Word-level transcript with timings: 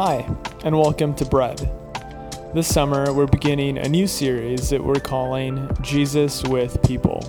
Hi, 0.00 0.24
and 0.62 0.78
welcome 0.78 1.12
to 1.16 1.24
Bread. 1.24 1.58
This 2.54 2.72
summer, 2.72 3.12
we're 3.12 3.26
beginning 3.26 3.78
a 3.78 3.88
new 3.88 4.06
series 4.06 4.70
that 4.70 4.80
we're 4.80 5.00
calling 5.00 5.68
Jesus 5.82 6.44
with 6.44 6.80
People. 6.84 7.20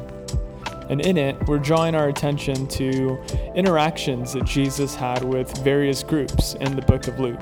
And 0.87 1.01
in 1.01 1.17
it, 1.17 1.35
we're 1.47 1.57
drawing 1.57 1.95
our 1.95 2.09
attention 2.09 2.67
to 2.67 3.19
interactions 3.55 4.33
that 4.33 4.45
Jesus 4.45 4.93
had 4.93 5.23
with 5.23 5.57
various 5.63 6.03
groups 6.03 6.53
in 6.61 6.75
the 6.75 6.83
book 6.83 7.07
of 7.07 7.19
Luke. 7.19 7.41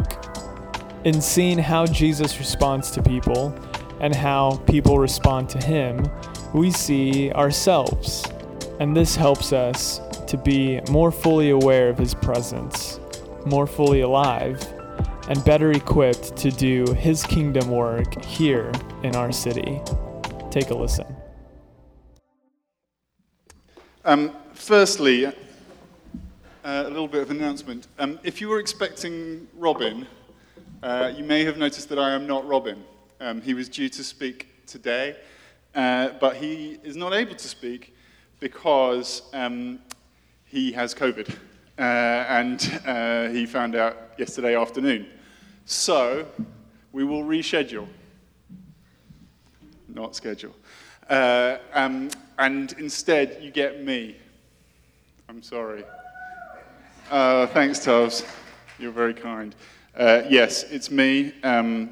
In 1.04 1.21
seeing 1.21 1.57
how 1.57 1.86
Jesus 1.86 2.39
responds 2.39 2.89
to 2.91 3.04
people 3.04 3.54
and 4.00 4.16
how 4.16 4.55
people 4.66 4.98
respond 4.98 5.50
to 5.50 5.57
him, 5.57 6.09
we 6.54 6.71
see 6.71 7.34
ourselves. 7.34 8.23
And 8.80 8.96
this 8.96 9.18
helps 9.18 9.52
us 9.52 10.00
to 10.25 10.38
be 10.38 10.80
more 10.89 11.12
fully 11.12 11.50
aware 11.50 11.89
of 11.89 11.98
his 11.98 12.14
presence, 12.14 13.02
more 13.46 13.68
fully 13.68 14.00
alive, 14.00 14.65
and 15.29 15.43
better 15.43 15.71
equipped 15.71 16.36
to 16.37 16.51
do 16.51 16.86
his 16.93 17.23
kingdom 17.23 17.69
work 17.69 18.23
here 18.23 18.71
in 19.04 19.15
our 19.15 19.31
city. 19.31 19.81
Take 20.50 20.69
a 20.69 20.75
listen. 20.75 21.05
Um, 24.05 24.33
firstly, 24.53 25.25
uh, 25.25 25.31
a 26.63 26.89
little 26.89 27.07
bit 27.07 27.21
of 27.21 27.31
announcement. 27.31 27.87
Um, 28.00 28.19
if 28.23 28.39
you 28.39 28.47
were 28.47 28.59
expecting 28.59 29.47
Robin, 29.57 30.07
uh, 30.81 31.11
you 31.15 31.23
may 31.23 31.43
have 31.43 31.57
noticed 31.57 31.89
that 31.89 32.00
I 32.00 32.11
am 32.11 32.25
not 32.25 32.47
Robin. 32.47 32.83
Um, 33.19 33.41
he 33.41 33.53
was 33.53 33.67
due 33.67 33.89
to 33.89 34.03
speak 34.03 34.47
today, 34.66 35.16
uh, 35.75 36.09
but 36.19 36.38
he 36.38 36.78
is 36.83 36.95
not 36.95 37.14
able 37.14 37.36
to 37.36 37.47
speak 37.47 37.95
because 38.39 39.23
um, 39.33 39.80
he 40.45 40.72
has 40.72 40.94
COVID. 40.94 41.36
Uh, 41.78 41.81
and 41.81 42.81
uh, 42.86 43.28
he 43.30 43.45
found 43.45 43.75
out 43.75 44.14
yesterday 44.17 44.55
afternoon. 44.55 45.05
So 45.70 46.26
we 46.94 47.04
will 47.04 47.23
reschedule, 47.23 47.90
not 49.90 50.16
schedule. 50.16 50.56
Uh, 51.09 51.58
um, 51.74 52.09
and 52.40 52.72
instead, 52.80 53.40
you 53.42 53.52
get 53.52 53.84
me. 53.84 54.16
I'm 55.28 55.44
sorry. 55.44 55.84
Uh, 57.12 57.48
thanks, 57.48 57.84
Tubbs. 57.84 58.24
You're 58.80 58.94
very 58.94 59.14
kind. 59.14 59.54
Uh, 59.94 60.22
yes, 60.30 60.64
it's 60.64 60.90
me. 60.90 61.34
Um, 61.44 61.90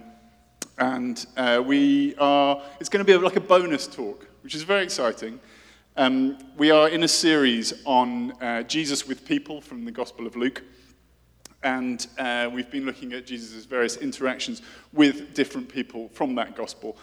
and 0.77 1.25
uh, 1.35 1.61
we 1.63 2.15
are, 2.15 2.61
it's 2.79 2.87
going 2.87 3.05
to 3.05 3.11
be 3.11 3.21
like 3.21 3.35
a 3.35 3.41
bonus 3.41 3.87
talk, 3.87 4.25
which 4.41 4.55
is 4.55 4.63
very 4.63 4.83
exciting. 4.83 5.37
Um, 5.97 6.37
we 6.55 6.71
are 6.71 6.87
in 6.87 7.03
a 7.03 7.09
series 7.09 7.73
on 7.83 8.31
uh, 8.41 8.63
Jesus 8.63 9.05
with 9.05 9.25
people 9.25 9.59
from 9.59 9.83
the 9.83 9.91
Gospel 9.91 10.25
of 10.25 10.37
Luke. 10.37 10.63
And 11.65 12.05
uh, 12.19 12.47
we've 12.53 12.69
been 12.69 12.85
looking 12.85 13.13
at 13.13 13.25
Jesus' 13.25 13.65
various 13.65 13.97
interactions 13.97 14.61
with 14.93 15.33
different 15.33 15.67
people 15.67 16.09
from 16.09 16.35
that 16.35 16.55
gospel. 16.55 16.95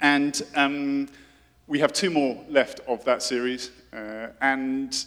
And 0.00 0.40
um, 0.54 1.08
we 1.66 1.80
have 1.80 1.92
two 1.92 2.10
more 2.10 2.40
left 2.48 2.78
of 2.86 3.04
that 3.06 3.24
series. 3.24 3.72
Uh, 3.92 4.28
and 4.40 5.04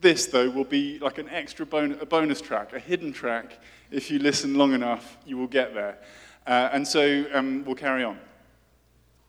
this, 0.00 0.24
though, 0.24 0.48
will 0.48 0.64
be 0.64 0.98
like 1.00 1.18
an 1.18 1.28
extra 1.28 1.66
bon- 1.66 1.98
a 2.00 2.06
bonus 2.06 2.40
track, 2.40 2.72
a 2.72 2.78
hidden 2.78 3.12
track. 3.12 3.58
If 3.90 4.10
you 4.10 4.18
listen 4.20 4.54
long 4.54 4.72
enough, 4.72 5.18
you 5.26 5.36
will 5.36 5.48
get 5.48 5.74
there. 5.74 5.98
Uh, 6.46 6.70
and 6.72 6.88
so 6.88 7.26
um, 7.34 7.62
we'll 7.66 7.74
carry 7.74 8.04
on. 8.04 8.18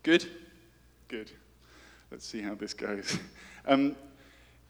Good? 0.04 0.26
Good. 1.08 1.32
Let's 2.10 2.26
see 2.26 2.40
how 2.40 2.54
this 2.54 2.72
goes. 2.72 3.18
Um, 3.66 3.96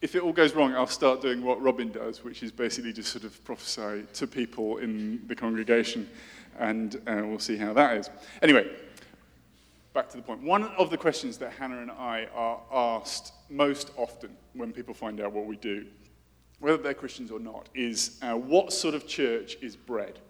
if 0.00 0.14
it 0.14 0.22
all 0.22 0.32
goes 0.32 0.54
wrong, 0.54 0.74
I'll 0.74 0.86
start 0.86 1.20
doing 1.20 1.42
what 1.42 1.60
Robin 1.60 1.90
does, 1.90 2.22
which 2.22 2.42
is 2.42 2.52
basically 2.52 2.92
just 2.92 3.10
sort 3.10 3.24
of 3.24 3.42
prophesy 3.44 4.04
to 4.14 4.26
people 4.26 4.78
in 4.78 5.26
the 5.26 5.34
congregation, 5.34 6.08
and 6.58 6.96
uh, 7.06 7.22
we'll 7.24 7.40
see 7.40 7.56
how 7.56 7.72
that 7.72 7.96
is. 7.96 8.10
Anyway, 8.40 8.70
back 9.92 10.08
to 10.10 10.16
the 10.16 10.22
point. 10.22 10.42
One 10.42 10.64
of 10.64 10.90
the 10.90 10.96
questions 10.96 11.36
that 11.38 11.52
Hannah 11.52 11.82
and 11.82 11.90
I 11.90 12.28
are 12.32 12.60
asked 12.72 13.32
most 13.50 13.90
often 13.96 14.30
when 14.54 14.72
people 14.72 14.94
find 14.94 15.20
out 15.20 15.32
what 15.32 15.46
we 15.46 15.56
do, 15.56 15.86
whether 16.60 16.76
they're 16.76 16.94
Christians 16.94 17.32
or 17.32 17.40
not, 17.40 17.68
is 17.74 18.18
uh, 18.22 18.34
what 18.34 18.72
sort 18.72 18.94
of 18.94 19.06
church 19.08 19.56
is 19.60 19.74
bread? 19.74 20.20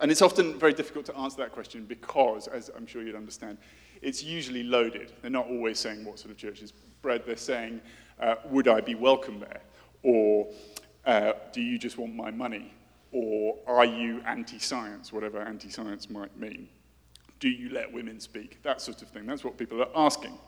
And 0.00 0.10
it's 0.10 0.22
often 0.22 0.58
very 0.58 0.72
difficult 0.72 1.04
to 1.06 1.16
answer 1.16 1.36
that 1.38 1.52
question 1.52 1.84
because, 1.84 2.48
as 2.48 2.70
I'm 2.74 2.86
sure 2.86 3.02
you'd 3.02 3.14
understand, 3.14 3.58
it's 4.00 4.22
usually 4.22 4.62
loaded. 4.62 5.12
They're 5.20 5.30
not 5.30 5.46
always 5.48 5.78
saying 5.78 6.06
what 6.06 6.18
sort 6.18 6.30
of 6.30 6.38
church 6.38 6.62
is 6.62 6.72
bread, 7.02 7.22
they're 7.26 7.36
saying, 7.36 7.80
uh, 8.20 8.36
would 8.46 8.68
I 8.68 8.80
be 8.80 8.94
welcome 8.94 9.40
there? 9.40 9.60
Or 10.02 10.48
uh, 11.06 11.32
do 11.52 11.60
you 11.60 11.78
just 11.78 11.98
want 11.98 12.14
my 12.14 12.30
money? 12.30 12.74
Or 13.12 13.56
are 13.66 13.84
you 13.84 14.22
anti 14.26 14.58
science, 14.58 15.12
whatever 15.12 15.40
anti 15.40 15.68
science 15.68 16.08
might 16.08 16.36
mean? 16.38 16.68
Do 17.40 17.48
you 17.48 17.70
let 17.70 17.92
women 17.92 18.20
speak? 18.20 18.62
That 18.62 18.80
sort 18.80 19.02
of 19.02 19.08
thing. 19.08 19.26
That's 19.26 19.42
what 19.42 19.56
people 19.56 19.82
are 19.82 19.88
asking. 19.96 20.38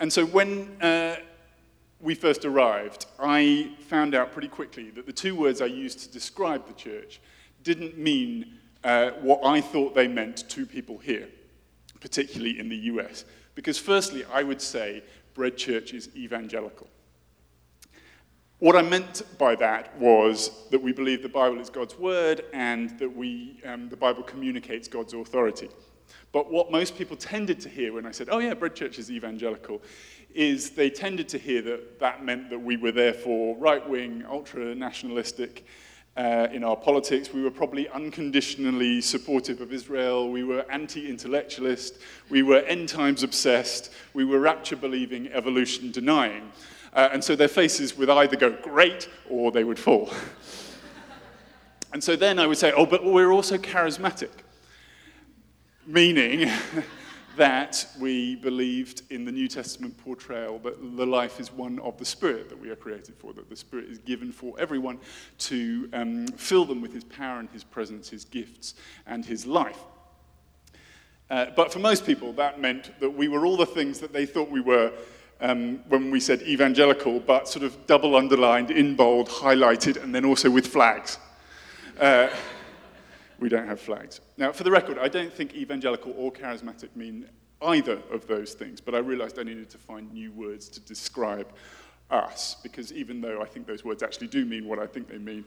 And 0.00 0.12
so 0.12 0.26
when 0.26 0.76
uh, 0.82 1.16
we 2.00 2.14
first 2.14 2.44
arrived, 2.44 3.06
I 3.18 3.70
found 3.88 4.14
out 4.14 4.32
pretty 4.32 4.48
quickly 4.48 4.90
that 4.90 5.06
the 5.06 5.12
two 5.12 5.36
words 5.36 5.62
I 5.62 5.66
used 5.66 6.00
to 6.00 6.12
describe 6.12 6.66
the 6.66 6.74
church 6.74 7.20
didn't 7.62 7.96
mean 7.96 8.58
uh, 8.82 9.10
what 9.22 9.40
I 9.44 9.60
thought 9.60 9.94
they 9.94 10.08
meant 10.08 10.48
to 10.50 10.66
people 10.66 10.98
here, 10.98 11.28
particularly 12.00 12.58
in 12.58 12.68
the 12.68 12.76
US. 12.76 13.24
Because, 13.54 13.78
firstly, 13.78 14.24
I 14.32 14.42
would 14.42 14.60
say 14.60 15.02
Bread 15.32 15.56
Church 15.56 15.94
is 15.94 16.14
evangelical. 16.16 16.88
What 18.60 18.76
I 18.76 18.82
meant 18.82 19.22
by 19.36 19.56
that 19.56 19.98
was 19.98 20.68
that 20.70 20.80
we 20.80 20.92
believe 20.92 21.22
the 21.22 21.28
Bible 21.28 21.58
is 21.60 21.68
God's 21.70 21.98
word 21.98 22.44
and 22.52 22.96
that 23.00 23.14
we, 23.14 23.60
um, 23.66 23.88
the 23.88 23.96
Bible 23.96 24.22
communicates 24.22 24.86
God's 24.86 25.12
authority. 25.12 25.68
But 26.30 26.50
what 26.52 26.70
most 26.70 26.96
people 26.96 27.16
tended 27.16 27.58
to 27.60 27.68
hear 27.68 27.92
when 27.92 28.06
I 28.06 28.12
said, 28.12 28.28
oh, 28.30 28.38
yeah, 28.38 28.54
Bread 28.54 28.76
Church 28.76 28.98
is 28.98 29.10
evangelical, 29.10 29.82
is 30.34 30.70
they 30.70 30.88
tended 30.88 31.28
to 31.30 31.38
hear 31.38 31.62
that 31.62 31.98
that 31.98 32.24
meant 32.24 32.48
that 32.50 32.58
we 32.58 32.76
were 32.76 32.92
therefore 32.92 33.56
right 33.56 33.86
wing, 33.88 34.24
ultra 34.28 34.74
nationalistic 34.74 35.66
uh, 36.16 36.46
in 36.52 36.62
our 36.62 36.76
politics. 36.76 37.32
We 37.32 37.42
were 37.42 37.50
probably 37.50 37.88
unconditionally 37.88 39.00
supportive 39.00 39.60
of 39.60 39.72
Israel. 39.72 40.30
We 40.30 40.44
were 40.44 40.64
anti 40.70 41.08
intellectualist. 41.08 41.98
We 42.30 42.42
were 42.42 42.60
end 42.60 42.88
times 42.88 43.24
obsessed. 43.24 43.92
We 44.12 44.24
were 44.24 44.38
rapture 44.38 44.76
believing, 44.76 45.28
evolution 45.32 45.90
denying. 45.90 46.52
Uh, 46.94 47.08
and 47.12 47.22
so 47.22 47.34
their 47.34 47.48
faces 47.48 47.96
would 47.96 48.08
either 48.08 48.36
go 48.36 48.50
great 48.50 49.08
or 49.28 49.50
they 49.50 49.64
would 49.64 49.78
fall. 49.78 50.10
and 51.92 52.02
so 52.02 52.14
then 52.14 52.38
I 52.38 52.46
would 52.46 52.58
say, 52.58 52.72
oh, 52.72 52.86
but 52.86 53.04
we're 53.04 53.32
also 53.32 53.58
charismatic, 53.58 54.30
meaning 55.86 56.48
that 57.36 57.84
we 57.98 58.36
believed 58.36 59.02
in 59.10 59.24
the 59.24 59.32
New 59.32 59.48
Testament 59.48 59.96
portrayal 59.98 60.60
that 60.60 60.96
the 60.96 61.06
life 61.06 61.40
is 61.40 61.52
one 61.52 61.80
of 61.80 61.98
the 61.98 62.04
Spirit 62.04 62.48
that 62.48 62.60
we 62.60 62.70
are 62.70 62.76
created 62.76 63.16
for, 63.16 63.32
that 63.32 63.50
the 63.50 63.56
Spirit 63.56 63.86
is 63.86 63.98
given 63.98 64.30
for 64.30 64.54
everyone 64.60 64.98
to 65.38 65.88
um, 65.92 66.28
fill 66.28 66.64
them 66.64 66.80
with 66.80 66.92
His 66.92 67.02
power 67.02 67.40
and 67.40 67.50
His 67.50 67.64
presence, 67.64 68.08
His 68.08 68.24
gifts, 68.24 68.74
and 69.06 69.24
His 69.24 69.46
life. 69.46 69.80
Uh, 71.28 71.46
but 71.56 71.72
for 71.72 71.80
most 71.80 72.06
people, 72.06 72.32
that 72.34 72.60
meant 72.60 72.92
that 73.00 73.10
we 73.10 73.26
were 73.26 73.46
all 73.46 73.56
the 73.56 73.66
things 73.66 73.98
that 73.98 74.12
they 74.12 74.26
thought 74.26 74.50
we 74.50 74.60
were 74.60 74.92
um, 75.40 75.80
when 75.88 76.10
we 76.10 76.20
said 76.20 76.42
evangelical, 76.42 77.20
but 77.20 77.48
sort 77.48 77.64
of 77.64 77.86
double 77.86 78.16
underlined, 78.16 78.70
in 78.70 78.96
bold, 78.96 79.28
highlighted, 79.28 80.02
and 80.02 80.14
then 80.14 80.24
also 80.24 80.50
with 80.50 80.66
flags. 80.66 81.18
Uh, 82.00 82.28
we 83.38 83.48
don't 83.48 83.66
have 83.66 83.80
flags. 83.80 84.20
Now, 84.36 84.52
for 84.52 84.64
the 84.64 84.70
record, 84.70 84.98
I 84.98 85.08
don't 85.08 85.32
think 85.32 85.54
evangelical 85.54 86.14
or 86.16 86.32
charismatic 86.32 86.94
mean 86.96 87.28
either 87.62 87.98
of 88.10 88.26
those 88.26 88.54
things, 88.54 88.80
but 88.80 88.94
I 88.94 88.98
realized 88.98 89.38
I 89.38 89.42
needed 89.42 89.70
to 89.70 89.78
find 89.78 90.12
new 90.12 90.32
words 90.32 90.68
to 90.70 90.80
describe 90.80 91.52
us, 92.10 92.56
because 92.62 92.92
even 92.92 93.20
though 93.20 93.42
I 93.42 93.46
think 93.46 93.66
those 93.66 93.84
words 93.84 94.02
actually 94.02 94.28
do 94.28 94.44
mean 94.44 94.66
what 94.66 94.78
I 94.78 94.86
think 94.86 95.08
they 95.08 95.18
mean, 95.18 95.44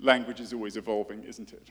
language 0.00 0.40
is 0.40 0.52
always 0.52 0.76
evolving, 0.76 1.22
isn't 1.24 1.52
it? 1.52 1.68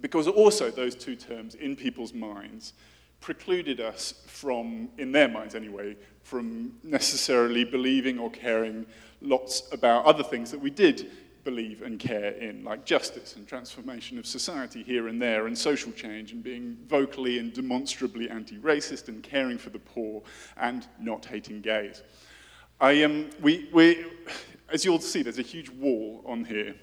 Because 0.00 0.28
also, 0.28 0.70
those 0.70 0.94
two 0.94 1.16
terms 1.16 1.54
in 1.56 1.76
people's 1.76 2.14
minds 2.14 2.72
precluded 3.20 3.80
us 3.80 4.14
from, 4.26 4.88
in 4.96 5.12
their 5.12 5.28
minds 5.28 5.54
anyway, 5.54 5.94
from 6.22 6.72
necessarily 6.82 7.64
believing 7.64 8.18
or 8.18 8.30
caring 8.30 8.86
lots 9.20 9.62
about 9.72 10.04
other 10.04 10.22
things 10.22 10.50
that 10.50 10.60
we 10.60 10.70
did 10.70 11.10
believe 11.44 11.82
and 11.82 11.98
care 11.98 12.32
in, 12.32 12.64
like 12.64 12.84
justice 12.84 13.36
and 13.36 13.46
transformation 13.46 14.18
of 14.18 14.26
society 14.26 14.82
here 14.82 15.08
and 15.08 15.20
there, 15.20 15.46
and 15.46 15.56
social 15.56 15.92
change, 15.92 16.32
and 16.32 16.42
being 16.42 16.76
vocally 16.86 17.38
and 17.38 17.52
demonstrably 17.52 18.28
anti 18.28 18.58
racist, 18.58 19.08
and 19.08 19.22
caring 19.22 19.58
for 19.58 19.70
the 19.70 19.78
poor, 19.78 20.22
and 20.58 20.86
not 21.00 21.24
hating 21.24 21.60
gays. 21.60 22.02
I, 22.80 23.02
um, 23.02 23.30
we, 23.40 23.68
we, 23.72 24.04
as 24.72 24.84
you'll 24.84 25.00
see, 25.00 25.22
there's 25.22 25.38
a 25.38 25.42
huge 25.42 25.70
wall 25.70 26.22
on 26.26 26.44
here 26.44 26.74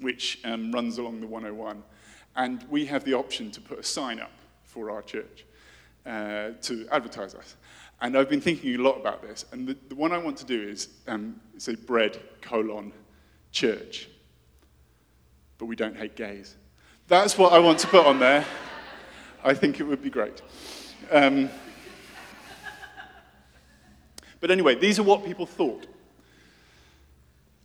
which 0.00 0.40
um, 0.44 0.70
runs 0.72 0.98
along 0.98 1.20
the 1.20 1.26
101, 1.26 1.82
and 2.36 2.64
we 2.68 2.84
have 2.84 3.04
the 3.04 3.14
option 3.14 3.50
to 3.50 3.60
put 3.60 3.78
a 3.78 3.82
sign 3.82 4.20
up 4.20 4.32
for 4.64 4.90
our 4.90 5.00
church 5.00 5.46
uh, 6.04 6.50
to 6.60 6.86
advertise 6.92 7.34
us. 7.34 7.56
And 8.00 8.16
I've 8.16 8.28
been 8.28 8.42
thinking 8.42 8.74
a 8.74 8.78
lot 8.78 9.00
about 9.00 9.22
this, 9.22 9.46
and 9.52 9.66
the, 9.66 9.76
the 9.88 9.94
one 9.94 10.12
I 10.12 10.18
want 10.18 10.36
to 10.38 10.44
do 10.44 10.68
is 10.68 10.88
um, 11.08 11.40
say 11.56 11.74
bread 11.74 12.20
colon 12.42 12.92
church. 13.52 14.08
But 15.56 15.66
we 15.66 15.76
don't 15.76 15.96
hate 15.96 16.14
gays. 16.14 16.56
That's 17.08 17.38
what 17.38 17.52
I 17.52 17.58
want 17.58 17.78
to 17.80 17.86
put 17.86 18.04
on 18.04 18.18
there. 18.18 18.44
I 19.42 19.54
think 19.54 19.80
it 19.80 19.84
would 19.84 20.02
be 20.02 20.10
great. 20.10 20.42
Um, 21.10 21.48
but 24.40 24.50
anyway, 24.50 24.74
these 24.74 24.98
are 24.98 25.02
what 25.02 25.24
people 25.24 25.46
thought. 25.46 25.86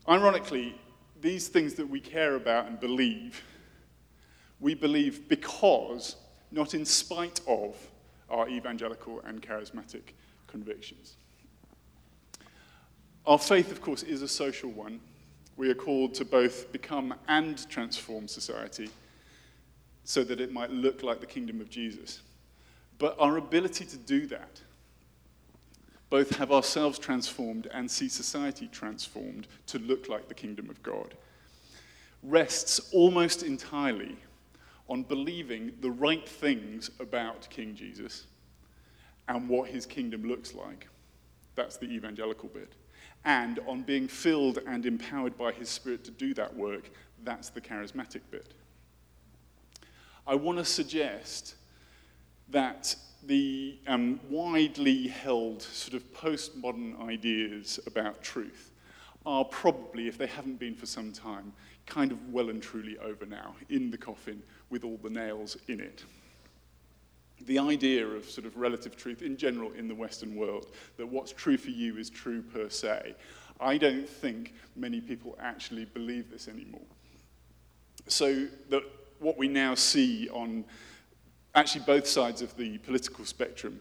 Ironically, 0.07 0.75
these 1.19 1.47
things 1.49 1.73
that 1.73 1.89
we 1.89 1.99
care 1.99 2.35
about 2.35 2.67
and 2.67 2.79
believe, 2.79 3.43
we 4.59 4.75
believe 4.75 5.27
because, 5.27 6.15
not 6.51 6.73
in 6.73 6.85
spite 6.85 7.41
of, 7.47 7.75
our 8.31 8.49
evangelical 8.49 9.19
and 9.21 9.41
charismatic 9.41 10.13
convictions. 10.47 11.17
Our 13.25 13.37
faith, 13.37 13.71
of 13.71 13.81
course, 13.81 14.01
is 14.03 14.21
a 14.21 14.27
social 14.27 14.71
one. 14.71 14.99
We 15.57 15.69
are 15.69 15.75
called 15.75 16.15
to 16.15 16.25
both 16.25 16.71
become 16.71 17.13
and 17.27 17.69
transform 17.69 18.27
society 18.27 18.89
so 20.03 20.23
that 20.23 20.41
it 20.41 20.51
might 20.51 20.71
look 20.71 21.03
like 21.03 21.19
the 21.19 21.27
kingdom 21.27 21.61
of 21.61 21.69
Jesus. 21.69 22.21
But 22.97 23.15
our 23.19 23.37
ability 23.37 23.85
to 23.85 23.97
do 23.97 24.25
that, 24.27 24.61
both 26.09 26.35
have 26.37 26.51
ourselves 26.51 26.99
transformed 26.99 27.67
and 27.73 27.89
see 27.89 28.09
society 28.09 28.67
transformed 28.71 29.47
to 29.67 29.79
look 29.79 30.09
like 30.09 30.27
the 30.27 30.33
kingdom 30.33 30.69
of 30.69 30.81
God, 30.83 31.13
rests 32.23 32.91
almost 32.91 33.43
entirely 33.43 34.17
on 34.91 35.03
believing 35.03 35.71
the 35.79 35.89
right 35.89 36.27
things 36.27 36.91
about 36.99 37.49
King 37.49 37.73
Jesus 37.73 38.27
and 39.29 39.47
what 39.47 39.69
his 39.69 39.85
kingdom 39.85 40.27
looks 40.27 40.53
like. 40.53 40.89
That's 41.55 41.77
the 41.77 41.85
evangelical 41.85 42.49
bit. 42.49 42.73
And 43.23 43.59
on 43.67 43.83
being 43.83 44.09
filled 44.09 44.59
and 44.67 44.85
empowered 44.85 45.37
by 45.37 45.53
his 45.53 45.69
spirit 45.69 46.03
to 46.03 46.11
do 46.11 46.33
that 46.33 46.53
work, 46.53 46.91
that's 47.23 47.47
the 47.47 47.61
charismatic 47.61 48.19
bit. 48.31 48.53
I 50.27 50.35
want 50.35 50.57
to 50.57 50.65
suggest 50.65 51.55
that 52.49 52.93
the 53.23 53.79
um, 53.87 54.19
widely 54.29 55.07
held 55.07 55.61
sort 55.61 55.93
of 55.93 56.13
postmodern 56.13 57.01
ideas 57.07 57.79
about 57.87 58.21
truth 58.21 58.71
are 59.25 59.45
probably, 59.45 60.09
if 60.09 60.17
they 60.17 60.27
haven't 60.27 60.59
been 60.59 60.75
for 60.75 60.85
some 60.85 61.13
time, 61.13 61.53
kind 61.85 62.11
of 62.11 62.17
well 62.33 62.49
and 62.49 62.61
truly 62.61 62.97
over 62.97 63.25
now, 63.25 63.55
in 63.69 63.89
the 63.89 63.97
coffin 63.97 64.43
with 64.71 64.83
all 64.83 64.97
the 65.03 65.09
nails 65.09 65.57
in 65.67 65.79
it. 65.79 66.03
The 67.45 67.59
idea 67.59 68.07
of 68.07 68.29
sort 68.29 68.47
of 68.47 68.55
relative 68.55 68.95
truth 68.95 69.21
in 69.21 69.35
general 69.35 69.71
in 69.73 69.87
the 69.87 69.95
Western 69.95 70.35
world, 70.35 70.67
that 70.97 71.07
what's 71.07 71.31
true 71.31 71.57
for 71.57 71.71
you 71.71 71.97
is 71.97 72.09
true 72.09 72.41
per 72.41 72.69
se, 72.69 73.15
I 73.59 73.77
don't 73.77 74.09
think 74.09 74.53
many 74.75 75.01
people 75.01 75.37
actually 75.39 75.85
believe 75.85 76.31
this 76.31 76.47
anymore. 76.47 76.81
So 78.07 78.47
that 78.69 78.83
what 79.19 79.37
we 79.37 79.47
now 79.47 79.75
see 79.75 80.29
on 80.29 80.65
actually 81.53 81.83
both 81.85 82.07
sides 82.07 82.41
of 82.41 82.55
the 82.57 82.77
political 82.79 83.25
spectrum 83.25 83.79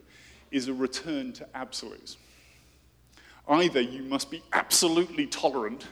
is 0.51 0.67
a 0.67 0.73
return 0.73 1.33
to 1.33 1.47
absolutes. 1.55 2.17
Either 3.47 3.81
you 3.81 4.03
must 4.03 4.29
be 4.29 4.43
absolutely 4.53 5.25
tolerant 5.25 5.87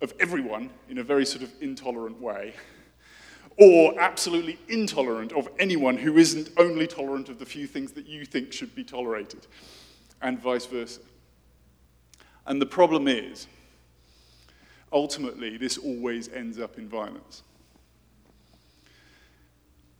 of 0.00 0.14
everyone 0.20 0.70
in 0.88 0.98
a 0.98 1.02
very 1.02 1.26
sort 1.26 1.42
of 1.42 1.52
intolerant 1.60 2.20
way, 2.20 2.54
or 3.58 3.98
absolutely 3.98 4.58
intolerant 4.68 5.32
of 5.32 5.48
anyone 5.58 5.96
who 5.96 6.18
isn't 6.18 6.50
only 6.58 6.86
tolerant 6.86 7.28
of 7.28 7.38
the 7.38 7.46
few 7.46 7.66
things 7.66 7.92
that 7.92 8.06
you 8.06 8.24
think 8.24 8.52
should 8.52 8.74
be 8.74 8.84
tolerated, 8.84 9.46
and 10.22 10.38
vice 10.40 10.66
versa. 10.66 11.00
And 12.46 12.60
the 12.60 12.66
problem 12.66 13.08
is, 13.08 13.46
ultimately, 14.92 15.56
this 15.56 15.78
always 15.78 16.28
ends 16.28 16.58
up 16.58 16.78
in 16.78 16.88
violence. 16.88 17.42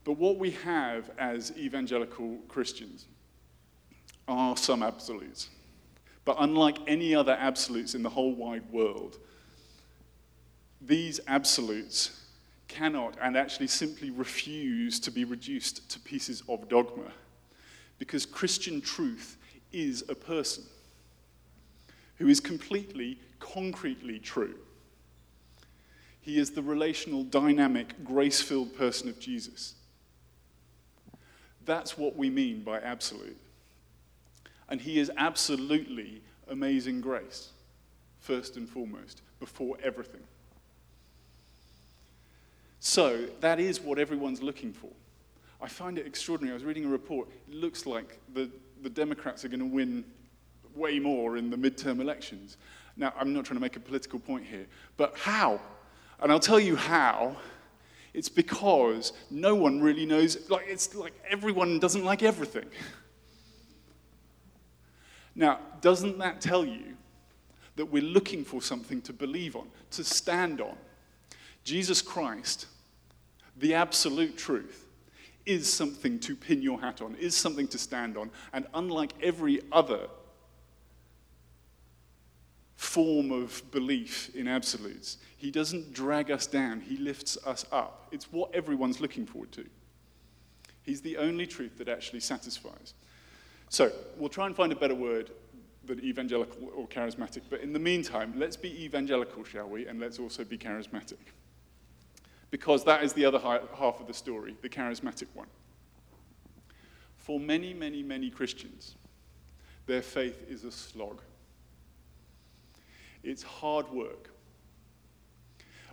But 0.04 0.18
what 0.18 0.38
we 0.38 0.52
have 0.52 1.10
as 1.18 1.52
evangelical 1.56 2.38
Christians 2.46 3.06
are 4.28 4.56
some 4.56 4.82
absolutes. 4.82 5.48
But 6.24 6.36
unlike 6.40 6.78
any 6.86 7.14
other 7.14 7.36
absolutes 7.38 7.94
in 7.94 8.02
the 8.02 8.10
whole 8.10 8.34
wide 8.34 8.70
world, 8.70 9.18
these 10.80 11.20
absolutes 11.26 12.25
cannot 12.68 13.16
and 13.20 13.36
actually 13.36 13.68
simply 13.68 14.10
refuse 14.10 14.98
to 15.00 15.10
be 15.10 15.24
reduced 15.24 15.88
to 15.90 16.00
pieces 16.00 16.42
of 16.48 16.68
dogma 16.68 17.12
because 17.98 18.26
Christian 18.26 18.80
truth 18.80 19.36
is 19.72 20.04
a 20.08 20.14
person 20.14 20.64
who 22.16 22.28
is 22.28 22.40
completely, 22.40 23.18
concretely 23.40 24.18
true. 24.18 24.54
He 26.20 26.38
is 26.38 26.50
the 26.50 26.62
relational, 26.62 27.22
dynamic, 27.22 28.02
grace 28.04 28.40
filled 28.40 28.76
person 28.76 29.08
of 29.08 29.20
Jesus. 29.20 29.74
That's 31.64 31.96
what 31.96 32.16
we 32.16 32.30
mean 32.30 32.62
by 32.62 32.78
absolute. 32.80 33.36
And 34.68 34.80
he 34.80 34.98
is 34.98 35.10
absolutely 35.16 36.22
amazing 36.48 37.00
grace, 37.00 37.50
first 38.20 38.56
and 38.56 38.68
foremost, 38.68 39.22
before 39.38 39.76
everything. 39.82 40.22
So 42.86 43.26
that 43.40 43.58
is 43.58 43.80
what 43.80 43.98
everyone's 43.98 44.40
looking 44.40 44.72
for. 44.72 44.90
I 45.60 45.66
find 45.66 45.98
it 45.98 46.06
extraordinary. 46.06 46.52
I 46.52 46.54
was 46.54 46.62
reading 46.62 46.84
a 46.84 46.88
report. 46.88 47.28
It 47.48 47.54
looks 47.56 47.84
like 47.84 48.20
the, 48.32 48.48
the 48.80 48.88
Democrats 48.88 49.44
are 49.44 49.48
going 49.48 49.58
to 49.58 49.66
win 49.66 50.04
way 50.72 51.00
more 51.00 51.36
in 51.36 51.50
the 51.50 51.56
midterm 51.56 52.00
elections. 52.00 52.58
Now, 52.96 53.12
I'm 53.18 53.34
not 53.34 53.44
trying 53.44 53.56
to 53.56 53.60
make 53.60 53.74
a 53.74 53.80
political 53.80 54.20
point 54.20 54.44
here, 54.44 54.68
but 54.96 55.18
how? 55.18 55.60
And 56.20 56.30
I'll 56.30 56.38
tell 56.38 56.60
you 56.60 56.76
how. 56.76 57.36
It's 58.14 58.28
because 58.28 59.12
no 59.32 59.56
one 59.56 59.80
really 59.80 60.06
knows, 60.06 60.48
like, 60.48 60.66
it's 60.68 60.94
like 60.94 61.14
everyone 61.28 61.80
doesn't 61.80 62.04
like 62.04 62.22
everything. 62.22 62.66
Now, 65.34 65.58
doesn't 65.80 66.18
that 66.18 66.40
tell 66.40 66.64
you 66.64 66.96
that 67.74 67.86
we're 67.86 68.04
looking 68.04 68.44
for 68.44 68.62
something 68.62 69.02
to 69.02 69.12
believe 69.12 69.56
on, 69.56 69.66
to 69.90 70.04
stand 70.04 70.60
on? 70.60 70.76
Jesus 71.64 72.00
Christ, 72.00 72.66
the 73.58 73.74
absolute 73.74 74.36
truth, 74.36 74.86
is 75.46 75.72
something 75.72 76.18
to 76.18 76.34
pin 76.34 76.60
your 76.60 76.80
hat 76.80 77.00
on, 77.00 77.14
is 77.14 77.34
something 77.34 77.68
to 77.68 77.78
stand 77.78 78.16
on. 78.16 78.30
And 78.52 78.66
unlike 78.74 79.12
every 79.22 79.60
other 79.70 80.08
form 82.76 83.32
of 83.32 83.62
belief 83.70 84.34
in 84.34 84.46
absolutes. 84.46 85.16
He 85.38 85.50
doesn't 85.50 85.94
drag 85.94 86.30
us 86.30 86.46
down, 86.46 86.80
he 86.80 86.96
lifts 86.98 87.38
us 87.46 87.64
up. 87.72 88.08
It's 88.12 88.30
what 88.30 88.54
everyone's 88.54 89.00
looking 89.00 89.24
forward 89.26 89.52
to. 89.52 89.64
He's 90.82 91.00
the 91.00 91.16
only 91.16 91.46
truth 91.46 91.78
that 91.78 91.88
actually 91.88 92.20
satisfies. 92.20 92.94
So, 93.68 93.90
we'll 94.16 94.28
try 94.28 94.46
and 94.46 94.54
find 94.54 94.72
a 94.72 94.76
better 94.76 94.94
word 94.94 95.30
than 95.84 96.02
evangelical 96.04 96.70
or 96.76 96.86
charismatic, 96.86 97.42
but 97.50 97.60
in 97.60 97.72
the 97.72 97.78
meantime, 97.78 98.34
let's 98.36 98.56
be 98.56 98.84
evangelical, 98.84 99.42
shall 99.42 99.68
we? 99.68 99.86
And 99.86 99.98
let's 99.98 100.18
also 100.18 100.44
be 100.44 100.58
charismatic. 100.58 101.16
Because 102.50 102.84
that 102.84 103.02
is 103.02 103.12
the 103.12 103.24
other 103.24 103.38
half 103.38 104.00
of 104.00 104.06
the 104.06 104.14
story, 104.14 104.56
the 104.62 104.68
charismatic 104.68 105.26
one. 105.34 105.48
For 107.16 107.40
many, 107.40 107.74
many, 107.74 108.02
many 108.02 108.30
Christians, 108.30 108.94
their 109.86 110.02
faith 110.02 110.44
is 110.48 110.64
a 110.64 110.70
slog. 110.70 111.20
It's 113.24 113.42
hard 113.42 113.90
work. 113.90 114.30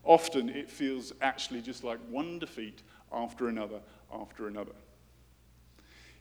Often 0.04 0.50
it 0.50 0.70
feels 0.70 1.14
actually 1.22 1.62
just 1.62 1.84
like 1.84 2.00
one 2.10 2.38
defeat 2.38 2.84
after 3.12 3.48
another 3.48 3.80
after 4.14 4.48
another. 4.48 4.74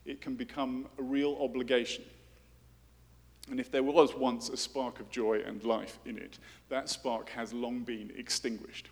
It 0.05 0.21
can 0.21 0.35
become 0.35 0.87
a 0.97 1.03
real 1.03 1.37
obligation. 1.41 2.03
And 3.49 3.59
if 3.59 3.69
there 3.69 3.83
was 3.83 4.15
once 4.15 4.49
a 4.49 4.57
spark 4.57 4.99
of 4.99 5.09
joy 5.09 5.41
and 5.45 5.63
life 5.63 5.99
in 6.05 6.17
it, 6.17 6.39
that 6.69 6.89
spark 6.89 7.29
has 7.29 7.53
long 7.53 7.79
been 7.79 8.11
extinguished. 8.17 8.89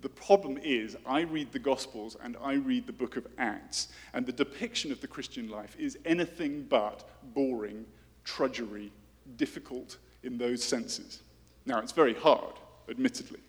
The 0.00 0.08
problem 0.08 0.58
is, 0.62 0.96
I 1.06 1.22
read 1.22 1.52
the 1.52 1.58
Gospels 1.58 2.16
and 2.22 2.36
I 2.42 2.54
read 2.54 2.86
the 2.86 2.92
book 2.92 3.16
of 3.16 3.26
Acts, 3.36 3.88
and 4.14 4.24
the 4.24 4.32
depiction 4.32 4.92
of 4.92 5.00
the 5.00 5.08
Christian 5.08 5.48
life 5.48 5.76
is 5.78 5.98
anything 6.04 6.66
but 6.68 7.08
boring, 7.34 7.84
trudgery, 8.24 8.92
difficult, 9.36 9.96
in 10.22 10.38
those 10.38 10.62
senses. 10.62 11.22
Now, 11.66 11.80
it's 11.80 11.92
very 11.92 12.14
hard, 12.14 12.54
admittedly. 12.88 13.40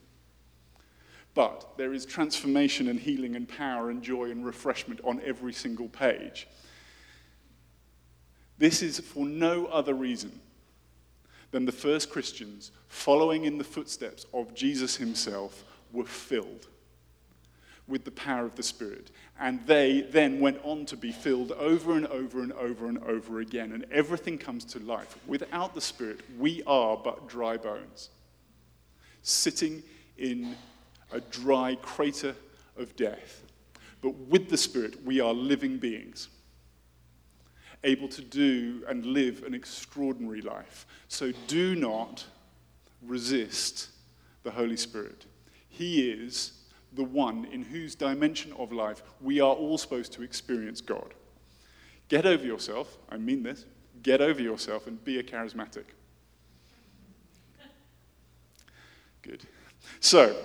But 1.35 1.77
there 1.77 1.93
is 1.93 2.05
transformation 2.05 2.87
and 2.87 2.99
healing 2.99 3.35
and 3.35 3.47
power 3.47 3.91
and 3.91 4.01
joy 4.01 4.31
and 4.31 4.43
refreshment 4.45 4.99
on 5.03 5.21
every 5.23 5.53
single 5.53 5.87
page. 5.87 6.47
This 8.57 8.81
is 8.81 8.99
for 8.99 9.25
no 9.25 9.67
other 9.67 9.93
reason 9.93 10.39
than 11.51 11.65
the 11.65 11.71
first 11.71 12.09
Christians, 12.09 12.71
following 12.87 13.45
in 13.45 13.57
the 13.57 13.63
footsteps 13.63 14.25
of 14.33 14.53
Jesus 14.53 14.97
himself, 14.97 15.63
were 15.91 16.05
filled 16.05 16.67
with 17.87 18.05
the 18.05 18.11
power 18.11 18.45
of 18.45 18.55
the 18.55 18.63
Spirit. 18.63 19.11
And 19.39 19.65
they 19.65 20.01
then 20.01 20.39
went 20.39 20.59
on 20.63 20.85
to 20.85 20.97
be 20.97 21.11
filled 21.11 21.51
over 21.53 21.93
and 21.93 22.05
over 22.07 22.41
and 22.41 22.53
over 22.53 22.87
and 22.87 22.99
over 22.99 23.39
again. 23.39 23.71
And 23.71 23.85
everything 23.91 24.37
comes 24.37 24.63
to 24.65 24.79
life. 24.79 25.17
Without 25.27 25.73
the 25.73 25.81
Spirit, 25.81 26.21
we 26.37 26.61
are 26.67 26.95
but 26.95 27.27
dry 27.27 27.57
bones, 27.57 28.09
sitting 29.23 29.81
in 30.17 30.55
a 31.11 31.19
dry 31.19 31.75
crater 31.81 32.35
of 32.77 32.95
death. 32.95 33.41
But 34.01 34.15
with 34.15 34.49
the 34.49 34.57
Spirit, 34.57 35.03
we 35.03 35.19
are 35.19 35.33
living 35.33 35.77
beings, 35.77 36.29
able 37.83 38.07
to 38.09 38.21
do 38.21 38.83
and 38.87 39.05
live 39.05 39.43
an 39.43 39.53
extraordinary 39.53 40.41
life. 40.41 40.85
So 41.07 41.31
do 41.47 41.75
not 41.75 42.25
resist 43.01 43.89
the 44.43 44.51
Holy 44.51 44.77
Spirit. 44.77 45.25
He 45.79 46.11
is 46.11 46.51
the 46.91 47.05
one 47.05 47.45
in 47.53 47.61
whose 47.61 47.95
dimension 47.95 48.51
of 48.59 48.73
life 48.73 49.01
we 49.21 49.39
are 49.39 49.53
all 49.53 49.77
supposed 49.77 50.11
to 50.11 50.23
experience 50.23 50.81
God. 50.81 51.13
Get 52.09 52.25
over 52.25 52.45
yourself, 52.45 52.97
I 53.07 53.15
mean 53.15 53.43
this, 53.43 53.63
get 54.03 54.19
over 54.19 54.41
yourself 54.41 54.87
and 54.87 55.01
be 55.05 55.19
a 55.19 55.23
charismatic. 55.23 55.85
Good. 59.21 59.43
So, 60.01 60.35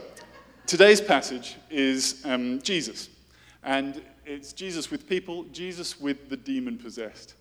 today's 0.68 1.00
passage 1.00 1.56
is 1.68 2.24
um, 2.24 2.62
Jesus. 2.62 3.10
And 3.64 4.02
it's 4.24 4.52
Jesus 4.52 4.88
with 4.92 5.08
people, 5.08 5.46
Jesus 5.50 5.98
with 5.98 6.28
the 6.28 6.36
demon 6.36 6.78
possessed. 6.78 7.34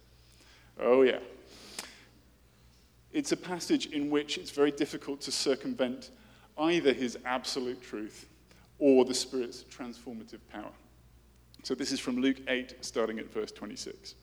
Oh, 0.79 1.03
yeah. 1.03 1.19
It's 3.11 3.33
a 3.33 3.37
passage 3.37 3.85
in 3.85 4.09
which 4.09 4.39
it's 4.39 4.49
very 4.49 4.71
difficult 4.71 5.21
to 5.21 5.31
circumvent 5.31 6.09
either 6.57 6.93
his 6.93 7.17
absolute 7.25 7.81
truth 7.81 8.27
or 8.79 9.05
the 9.05 9.13
Spirit's 9.13 9.63
transformative 9.63 10.39
power. 10.51 10.71
So 11.63 11.73
this 11.73 11.91
is 11.91 11.99
from 11.99 12.17
Luke 12.17 12.37
8, 12.47 12.75
starting 12.81 13.19
at 13.19 13.31
verse 13.31 13.51
26. 13.51 14.15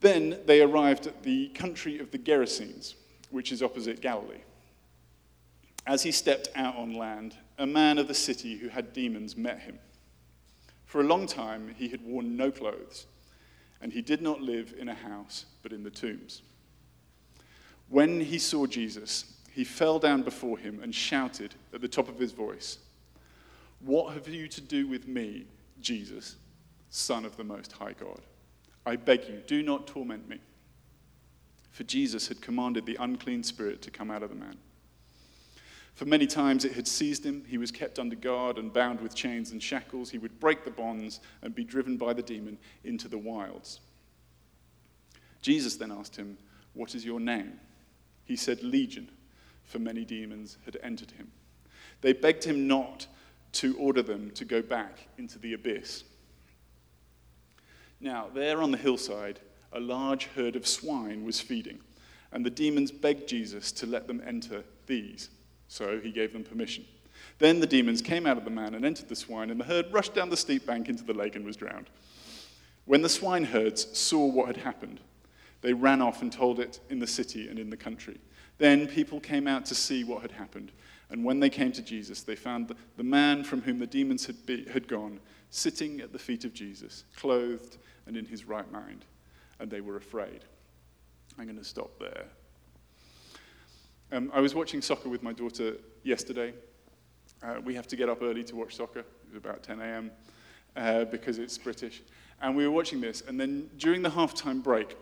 Then 0.00 0.38
they 0.46 0.60
arrived 0.60 1.06
at 1.06 1.22
the 1.22 1.48
country 1.48 1.98
of 1.98 2.10
the 2.10 2.18
Gerasenes, 2.18 2.94
which 3.30 3.52
is 3.52 3.62
opposite 3.62 4.00
Galilee. 4.00 4.42
As 5.86 6.02
he 6.02 6.12
stepped 6.12 6.48
out 6.54 6.76
on 6.76 6.94
land, 6.94 7.36
a 7.58 7.66
man 7.66 7.98
of 7.98 8.08
the 8.08 8.14
city 8.14 8.56
who 8.56 8.68
had 8.68 8.92
demons 8.92 9.36
met 9.36 9.60
him. 9.60 9.78
For 10.84 11.00
a 11.00 11.04
long 11.04 11.26
time, 11.26 11.74
he 11.76 11.88
had 11.88 12.04
worn 12.04 12.36
no 12.36 12.50
clothes, 12.50 13.06
and 13.80 13.92
he 13.92 14.02
did 14.02 14.22
not 14.22 14.40
live 14.40 14.74
in 14.78 14.88
a 14.88 14.94
house, 14.94 15.46
but 15.62 15.72
in 15.72 15.82
the 15.82 15.90
tombs. 15.90 16.42
When 17.88 18.20
he 18.20 18.38
saw 18.38 18.66
Jesus, 18.66 19.37
he 19.58 19.64
fell 19.64 19.98
down 19.98 20.22
before 20.22 20.56
him 20.56 20.78
and 20.84 20.94
shouted 20.94 21.52
at 21.74 21.80
the 21.80 21.88
top 21.88 22.08
of 22.08 22.16
his 22.16 22.30
voice, 22.30 22.78
What 23.80 24.14
have 24.14 24.28
you 24.28 24.46
to 24.46 24.60
do 24.60 24.86
with 24.86 25.08
me, 25.08 25.46
Jesus, 25.80 26.36
Son 26.90 27.24
of 27.24 27.36
the 27.36 27.42
Most 27.42 27.72
High 27.72 27.94
God? 27.98 28.20
I 28.86 28.94
beg 28.94 29.28
you, 29.28 29.42
do 29.48 29.64
not 29.64 29.88
torment 29.88 30.28
me. 30.28 30.38
For 31.72 31.82
Jesus 31.82 32.28
had 32.28 32.40
commanded 32.40 32.86
the 32.86 32.98
unclean 33.00 33.42
spirit 33.42 33.82
to 33.82 33.90
come 33.90 34.12
out 34.12 34.22
of 34.22 34.30
the 34.30 34.36
man. 34.36 34.56
For 35.96 36.04
many 36.04 36.28
times 36.28 36.64
it 36.64 36.74
had 36.74 36.86
seized 36.86 37.26
him. 37.26 37.42
He 37.44 37.58
was 37.58 37.72
kept 37.72 37.98
under 37.98 38.14
guard 38.14 38.58
and 38.58 38.72
bound 38.72 39.00
with 39.00 39.16
chains 39.16 39.50
and 39.50 39.60
shackles. 39.60 40.08
He 40.08 40.18
would 40.18 40.38
break 40.38 40.64
the 40.64 40.70
bonds 40.70 41.18
and 41.42 41.52
be 41.52 41.64
driven 41.64 41.96
by 41.96 42.12
the 42.12 42.22
demon 42.22 42.58
into 42.84 43.08
the 43.08 43.18
wilds. 43.18 43.80
Jesus 45.42 45.74
then 45.74 45.90
asked 45.90 46.14
him, 46.14 46.38
What 46.74 46.94
is 46.94 47.04
your 47.04 47.18
name? 47.18 47.58
He 48.24 48.36
said, 48.36 48.62
Legion 48.62 49.10
for 49.68 49.78
many 49.78 50.04
demons 50.04 50.56
had 50.64 50.78
entered 50.82 51.12
him. 51.12 51.30
They 52.00 52.12
begged 52.12 52.44
him 52.44 52.66
not 52.66 53.06
to 53.52 53.76
order 53.76 54.02
them 54.02 54.30
to 54.32 54.44
go 54.44 54.62
back 54.62 55.08
into 55.18 55.38
the 55.38 55.52
abyss. 55.52 56.04
Now, 58.00 58.28
there 58.32 58.62
on 58.62 58.70
the 58.70 58.78
hillside, 58.78 59.40
a 59.72 59.80
large 59.80 60.26
herd 60.34 60.56
of 60.56 60.66
swine 60.66 61.24
was 61.24 61.40
feeding, 61.40 61.80
and 62.32 62.44
the 62.44 62.50
demons 62.50 62.90
begged 62.90 63.28
Jesus 63.28 63.72
to 63.72 63.86
let 63.86 64.06
them 64.06 64.22
enter 64.26 64.64
these. 64.86 65.30
So 65.68 66.00
he 66.00 66.10
gave 66.10 66.32
them 66.32 66.44
permission. 66.44 66.84
Then 67.38 67.60
the 67.60 67.66
demons 67.66 68.00
came 68.00 68.26
out 68.26 68.38
of 68.38 68.44
the 68.44 68.50
man 68.50 68.74
and 68.74 68.84
entered 68.84 69.08
the 69.08 69.16
swine, 69.16 69.50
and 69.50 69.60
the 69.60 69.64
herd 69.64 69.92
rushed 69.92 70.14
down 70.14 70.30
the 70.30 70.36
steep 70.36 70.66
bank 70.66 70.88
into 70.88 71.04
the 71.04 71.12
lake 71.12 71.36
and 71.36 71.44
was 71.44 71.56
drowned. 71.56 71.90
When 72.84 73.02
the 73.02 73.08
swineherds 73.08 73.96
saw 73.96 74.24
what 74.24 74.46
had 74.46 74.56
happened, 74.58 75.00
they 75.60 75.72
ran 75.72 76.00
off 76.00 76.22
and 76.22 76.32
told 76.32 76.60
it 76.60 76.80
in 76.88 77.00
the 77.00 77.06
city 77.06 77.48
and 77.48 77.58
in 77.58 77.68
the 77.68 77.76
country. 77.76 78.18
Then 78.58 78.86
people 78.86 79.20
came 79.20 79.46
out 79.46 79.64
to 79.66 79.74
see 79.74 80.04
what 80.04 80.22
had 80.22 80.32
happened. 80.32 80.72
And 81.10 81.24
when 81.24 81.40
they 81.40 81.48
came 81.48 81.72
to 81.72 81.82
Jesus, 81.82 82.22
they 82.22 82.36
found 82.36 82.74
the 82.96 83.02
man 83.02 83.44
from 83.44 83.62
whom 83.62 83.78
the 83.78 83.86
demons 83.86 84.26
had, 84.26 84.44
be, 84.44 84.64
had 84.66 84.88
gone 84.88 85.20
sitting 85.50 86.00
at 86.00 86.12
the 86.12 86.18
feet 86.18 86.44
of 86.44 86.52
Jesus, 86.52 87.04
clothed 87.16 87.78
and 88.06 88.16
in 88.16 88.26
his 88.26 88.44
right 88.44 88.70
mind. 88.70 89.04
And 89.58 89.70
they 89.70 89.80
were 89.80 89.96
afraid. 89.96 90.44
I'm 91.38 91.44
going 91.44 91.56
to 91.56 91.64
stop 91.64 91.98
there. 91.98 92.24
Um, 94.10 94.30
I 94.34 94.40
was 94.40 94.54
watching 94.54 94.82
soccer 94.82 95.08
with 95.08 95.22
my 95.22 95.32
daughter 95.32 95.76
yesterday. 96.02 96.52
Uh, 97.42 97.56
we 97.64 97.74
have 97.74 97.86
to 97.88 97.96
get 97.96 98.08
up 98.08 98.22
early 98.22 98.42
to 98.44 98.56
watch 98.56 98.76
soccer. 98.76 99.00
It 99.00 99.06
was 99.32 99.36
about 99.36 99.62
10 99.62 99.80
a.m. 99.80 100.10
Uh, 100.76 101.04
because 101.04 101.38
it's 101.38 101.56
British. 101.56 102.02
And 102.40 102.56
we 102.56 102.64
were 102.64 102.70
watching 102.70 103.00
this, 103.00 103.22
and 103.26 103.38
then 103.38 103.68
during 103.78 104.02
the 104.02 104.08
halftime 104.08 104.62
break, 104.62 104.96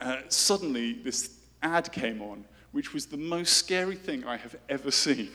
uh, 0.00 0.18
suddenly 0.28 0.92
this 0.92 1.30
ad 1.62 1.92
came 1.92 2.22
on, 2.22 2.44
which 2.72 2.92
was 2.92 3.06
the 3.06 3.16
most 3.16 3.54
scary 3.56 3.96
thing 3.96 4.24
I 4.24 4.36
have 4.36 4.56
ever 4.68 4.90
seen. 4.90 5.30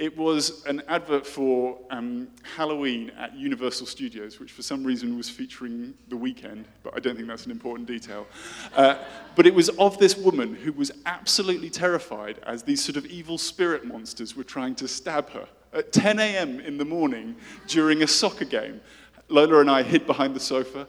It 0.00 0.16
was 0.16 0.64
an 0.64 0.82
advert 0.88 1.26
for 1.26 1.76
um, 1.90 2.28
Halloween 2.56 3.12
at 3.18 3.36
Universal 3.36 3.86
Studios, 3.86 4.40
which 4.40 4.50
for 4.50 4.62
some 4.62 4.82
reason 4.82 5.14
was 5.14 5.28
featuring 5.28 5.92
The 6.08 6.16
Weeknd, 6.16 6.64
but 6.82 6.96
I 6.96 7.00
don't 7.00 7.16
think 7.16 7.28
that's 7.28 7.44
an 7.44 7.50
important 7.50 7.86
detail. 7.86 8.26
Uh, 8.74 8.96
but 9.36 9.46
it 9.46 9.54
was 9.54 9.68
of 9.68 9.98
this 9.98 10.16
woman 10.16 10.54
who 10.54 10.72
was 10.72 10.90
absolutely 11.04 11.68
terrified 11.68 12.38
as 12.46 12.62
these 12.62 12.82
sort 12.82 12.96
of 12.96 13.04
evil 13.04 13.36
spirit 13.36 13.84
monsters 13.84 14.34
were 14.34 14.42
trying 14.42 14.74
to 14.76 14.88
stab 14.88 15.28
her 15.30 15.46
at 15.74 15.92
10 15.92 16.18
a.m. 16.18 16.60
in 16.60 16.78
the 16.78 16.84
morning 16.86 17.36
during 17.66 18.02
a 18.02 18.06
soccer 18.06 18.46
game. 18.46 18.80
Lola 19.28 19.60
and 19.60 19.70
I 19.70 19.82
hid 19.82 20.06
behind 20.06 20.34
the 20.34 20.40
sofa. 20.40 20.88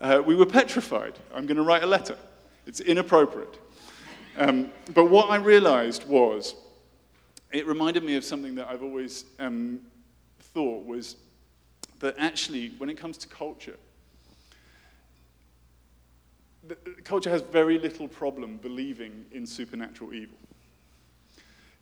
Uh, 0.00 0.22
we 0.24 0.36
were 0.36 0.46
petrified. 0.46 1.18
I'm 1.34 1.46
going 1.46 1.56
to 1.56 1.64
write 1.64 1.82
a 1.82 1.86
letter. 1.88 2.16
It's 2.66 2.78
inappropriate. 2.78 3.58
Um, 4.36 4.70
but 4.94 5.06
what 5.06 5.30
I 5.30 5.36
realized 5.36 6.08
was, 6.08 6.54
it 7.52 7.66
reminded 7.66 8.02
me 8.02 8.16
of 8.16 8.24
something 8.24 8.54
that 8.54 8.68
I've 8.68 8.82
always 8.82 9.24
um, 9.38 9.80
thought 10.54 10.86
was 10.86 11.16
that 12.00 12.14
actually, 12.18 12.70
when 12.78 12.88
it 12.88 12.96
comes 12.96 13.18
to 13.18 13.28
culture, 13.28 13.76
culture 17.04 17.30
has 17.30 17.42
very 17.42 17.78
little 17.78 18.08
problem 18.08 18.56
believing 18.56 19.26
in 19.32 19.46
supernatural 19.46 20.14
evil. 20.14 20.38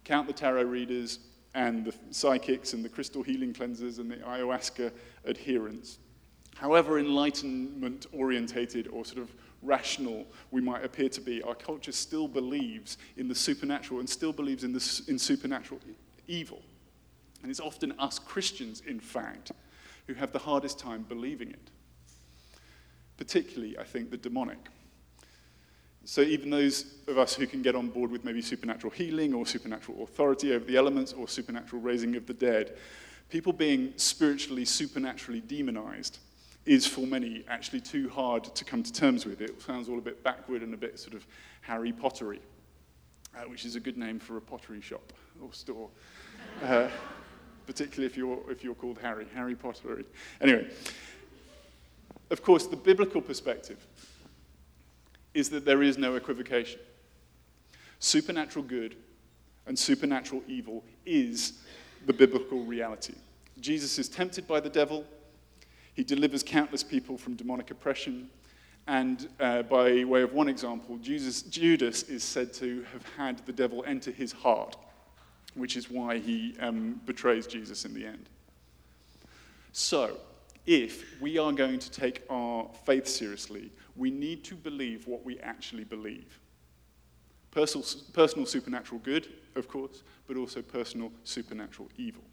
Count 0.04 0.26
the 0.26 0.33
tarot 0.33 0.64
readers 0.64 1.21
and 1.54 1.85
the 1.85 1.95
psychics 2.11 2.73
and 2.73 2.85
the 2.85 2.88
crystal 2.88 3.23
healing 3.23 3.52
cleansers 3.52 3.99
and 3.99 4.11
the 4.11 4.16
ayahuasca 4.16 4.90
adherents. 5.26 5.99
However, 6.61 6.99
enlightenment 6.99 8.05
orientated 8.12 8.87
or 8.88 9.07
sort 9.07 9.23
of 9.23 9.33
rational 9.62 10.26
we 10.50 10.61
might 10.61 10.85
appear 10.85 11.09
to 11.09 11.21
be, 11.23 11.43
our 11.43 11.55
culture 11.55 11.90
still 11.90 12.29
believes 12.29 12.99
in 13.17 13.29
the 13.29 13.35
supernatural 13.35 13.99
and 14.00 14.09
still 14.09 14.35
believes 14.35 14.62
in, 14.62 14.75
the, 14.75 15.02
in 15.09 15.19
supernatural 15.19 15.81
evil. 16.29 16.61
And 17.40 17.50
it's 17.50 17.61
often 17.61 17.95
us 17.99 18.19
Christians, 18.19 18.83
in 18.87 19.00
fact, 19.00 19.52
who 20.07 20.12
have 20.12 20.33
the 20.33 20.38
hardest 20.38 20.79
time 20.79 21.07
believing 21.09 21.49
it. 21.49 21.71
Particularly, 23.17 23.79
I 23.79 23.85
think, 23.85 24.11
the 24.11 24.19
demonic. 24.19 24.59
So, 26.05 26.21
even 26.21 26.50
those 26.50 26.97
of 27.09 27.17
us 27.17 27.35
who 27.35 27.47
can 27.47 27.62
get 27.62 27.75
on 27.75 27.88
board 27.88 28.11
with 28.11 28.23
maybe 28.23 28.43
supernatural 28.43 28.90
healing 28.90 29.33
or 29.33 29.47
supernatural 29.47 30.02
authority 30.02 30.52
over 30.52 30.67
the 30.67 30.76
elements 30.76 31.14
or 31.14 31.26
supernatural 31.26 31.81
raising 31.81 32.17
of 32.17 32.26
the 32.26 32.35
dead, 32.35 32.76
people 33.31 33.55
being 33.55 33.95
spiritually, 33.97 34.67
supernaturally 34.67 35.40
demonized 35.40 36.19
is 36.67 36.87
for 36.87 37.07
many 37.07 37.45
actually 37.49 37.81
too 37.81 38.09
hard 38.09 38.45
to 38.45 38.64
come 38.64 38.83
to 38.83 38.93
terms 38.93 39.25
with. 39.25 39.40
It 39.40 39.61
sounds 39.62 39.88
all 39.88 39.99
a 39.99 40.02
bit 40.02 40.23
backward 40.23 40.62
and 40.62 40.75
a 40.75 40.76
bit 40.76 40.99
sort 40.99 41.14
of 41.14 41.26
Harry 41.62 41.93
Pottery, 41.93 42.40
uh, 43.37 43.43
which 43.43 43.64
is 43.64 43.76
a 43.76 43.81
good 43.81 43.97
name 43.97 44.19
for 44.19 44.37
a 44.37 44.40
pottery 44.40 44.81
shop 44.81 45.12
or 45.43 45.52
store, 45.52 45.88
uh, 46.62 46.88
particularly 47.67 48.07
if 48.07 48.17
you're, 48.17 48.38
if 48.50 48.62
you're 48.62 48.75
called 48.75 48.99
Harry, 48.99 49.26
Harry 49.35 49.55
Pottery. 49.55 50.05
Anyway, 50.40 50.69
of 52.31 52.43
course, 52.43 52.67
the 52.67 52.76
biblical 52.76 53.21
perspective 53.21 53.87
is 55.35 55.49
that 55.50 55.64
there 55.64 55.83
is 55.83 55.97
no 55.97 56.17
equivocation. 56.17 56.81
Supernatural 58.00 58.64
good 58.64 58.97
and 59.67 59.79
supernatural 59.79 60.43
evil 60.47 60.85
is 61.07 61.55
the 62.07 62.12
biblical 62.12 62.64
reality. 62.64 63.14
Jesus 63.61 63.99
is 63.99 64.09
tempted 64.09 64.47
by 64.49 64.61
the 64.61 64.71
devil 64.71 65.05
he 66.00 66.04
delivers 66.04 66.42
countless 66.42 66.83
people 66.83 67.19
from 67.19 67.35
demonic 67.35 67.71
oppression. 67.71 68.30
And 68.87 69.28
uh, 69.38 69.61
by 69.64 70.02
way 70.02 70.23
of 70.23 70.33
one 70.33 70.49
example, 70.49 70.97
Jesus, 70.97 71.42
Judas 71.42 72.04
is 72.04 72.25
said 72.25 72.54
to 72.54 72.87
have 72.90 73.04
had 73.19 73.45
the 73.45 73.52
devil 73.52 73.85
enter 73.87 74.11
his 74.11 74.33
heart, 74.33 74.78
which 75.52 75.76
is 75.76 75.90
why 75.90 76.16
he 76.16 76.57
um, 76.59 77.02
betrays 77.04 77.47
Jesus 77.47 77.85
in 77.85 77.92
the 77.92 78.07
end. 78.07 78.30
So, 79.73 80.16
if 80.64 81.21
we 81.21 81.37
are 81.37 81.52
going 81.52 81.78
to 81.78 81.90
take 81.90 82.23
our 82.30 82.71
faith 82.87 83.07
seriously, 83.07 83.71
we 83.95 84.11
need 84.11 84.42
to 84.45 84.54
believe 84.54 85.07
what 85.07 85.23
we 85.23 85.38
actually 85.40 85.85
believe. 85.85 86.40
Personal, 87.50 87.87
personal 88.14 88.47
supernatural 88.47 89.02
good, 89.04 89.28
of 89.54 89.69
course, 89.69 90.02
but 90.26 90.38
also 90.38 90.62
personal 90.62 91.12
supernatural 91.25 91.90
evil. 91.99 92.25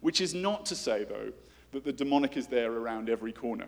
Which 0.00 0.22
is 0.22 0.32
not 0.32 0.64
to 0.64 0.74
say, 0.74 1.04
though, 1.04 1.30
that 1.72 1.84
the 1.84 1.92
demonic 1.92 2.36
is 2.36 2.46
there 2.46 2.72
around 2.72 3.08
every 3.08 3.32
corner. 3.32 3.66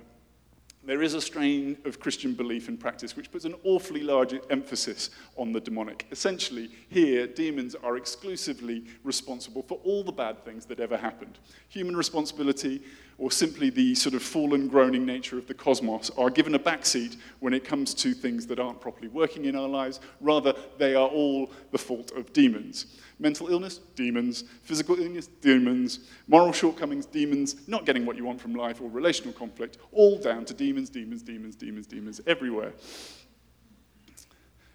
There 0.87 1.03
is 1.03 1.15
a 1.15 1.21
strain 1.21 1.79
of 1.87 1.99
Christian 1.99 2.35
belief 2.35 2.69
and 2.69 2.79
practice 2.79 3.17
which 3.17 3.33
puts 3.33 3.47
an 3.47 3.55
awfully 3.65 4.03
large 4.03 4.35
emphasis 4.51 5.09
on 5.39 5.51
the 5.51 5.61
demonic. 5.61 6.07
Essentially, 6.11 6.71
here, 6.91 7.27
demons 7.27 7.75
are 7.75 7.97
exclusively 7.97 8.85
responsible 9.03 9.63
for 9.63 9.81
all 9.83 10.05
the 10.05 10.13
bad 10.13 10.45
things 10.45 10.67
that 10.67 10.81
ever 10.81 10.99
happened. 10.99 11.39
Human 11.71 11.97
responsibility, 11.97 12.83
or 13.19 13.31
simply 13.31 13.71
the 13.71 13.95
sort 13.95 14.15
of 14.15 14.23
fallen, 14.23 14.69
groaning 14.69 15.07
nature 15.07 15.39
of 15.39 15.47
the 15.47 15.55
cosmos, 15.55 16.11
are 16.17 16.31
given 16.31 16.55
a 16.55 16.59
backseat 16.59 17.17
when 17.41 17.55
it 17.55 17.65
comes 17.65 17.95
to 17.95 18.13
things 18.13 18.47
that 18.47 18.59
aren't 18.59 18.81
properly 18.81 19.09
working 19.09 19.45
in 19.45 19.57
our 19.57 19.69
lives. 19.69 20.01
Rather, 20.21 20.55
they 20.79 20.95
are 20.95 21.09
all 21.09 21.51
the 21.71 21.79
fault 21.79 22.11
of 22.13 22.33
demons. 22.33 22.87
Mental 23.19 23.49
illness, 23.49 23.79
demons. 23.95 24.45
Physical 24.63 24.99
illness, 24.99 25.29
demons. 25.41 26.01
Moral 26.27 26.53
shortcomings, 26.53 27.07
demons. 27.07 27.69
Not 27.69 27.87
getting 27.87 28.05
what 28.05 28.17
you 28.17 28.25
want 28.25 28.41
from 28.41 28.55
life 28.55 28.81
or 28.81 28.91
relational 28.91 29.33
conflict, 29.33 29.79
all 29.93 30.19
down 30.19 30.45
to 30.47 30.55
demons, 30.55 30.91
demons, 30.91 31.23
demons, 31.23 31.55
demons, 31.55 31.87
demons 31.87 32.21
everywhere. 32.27 32.73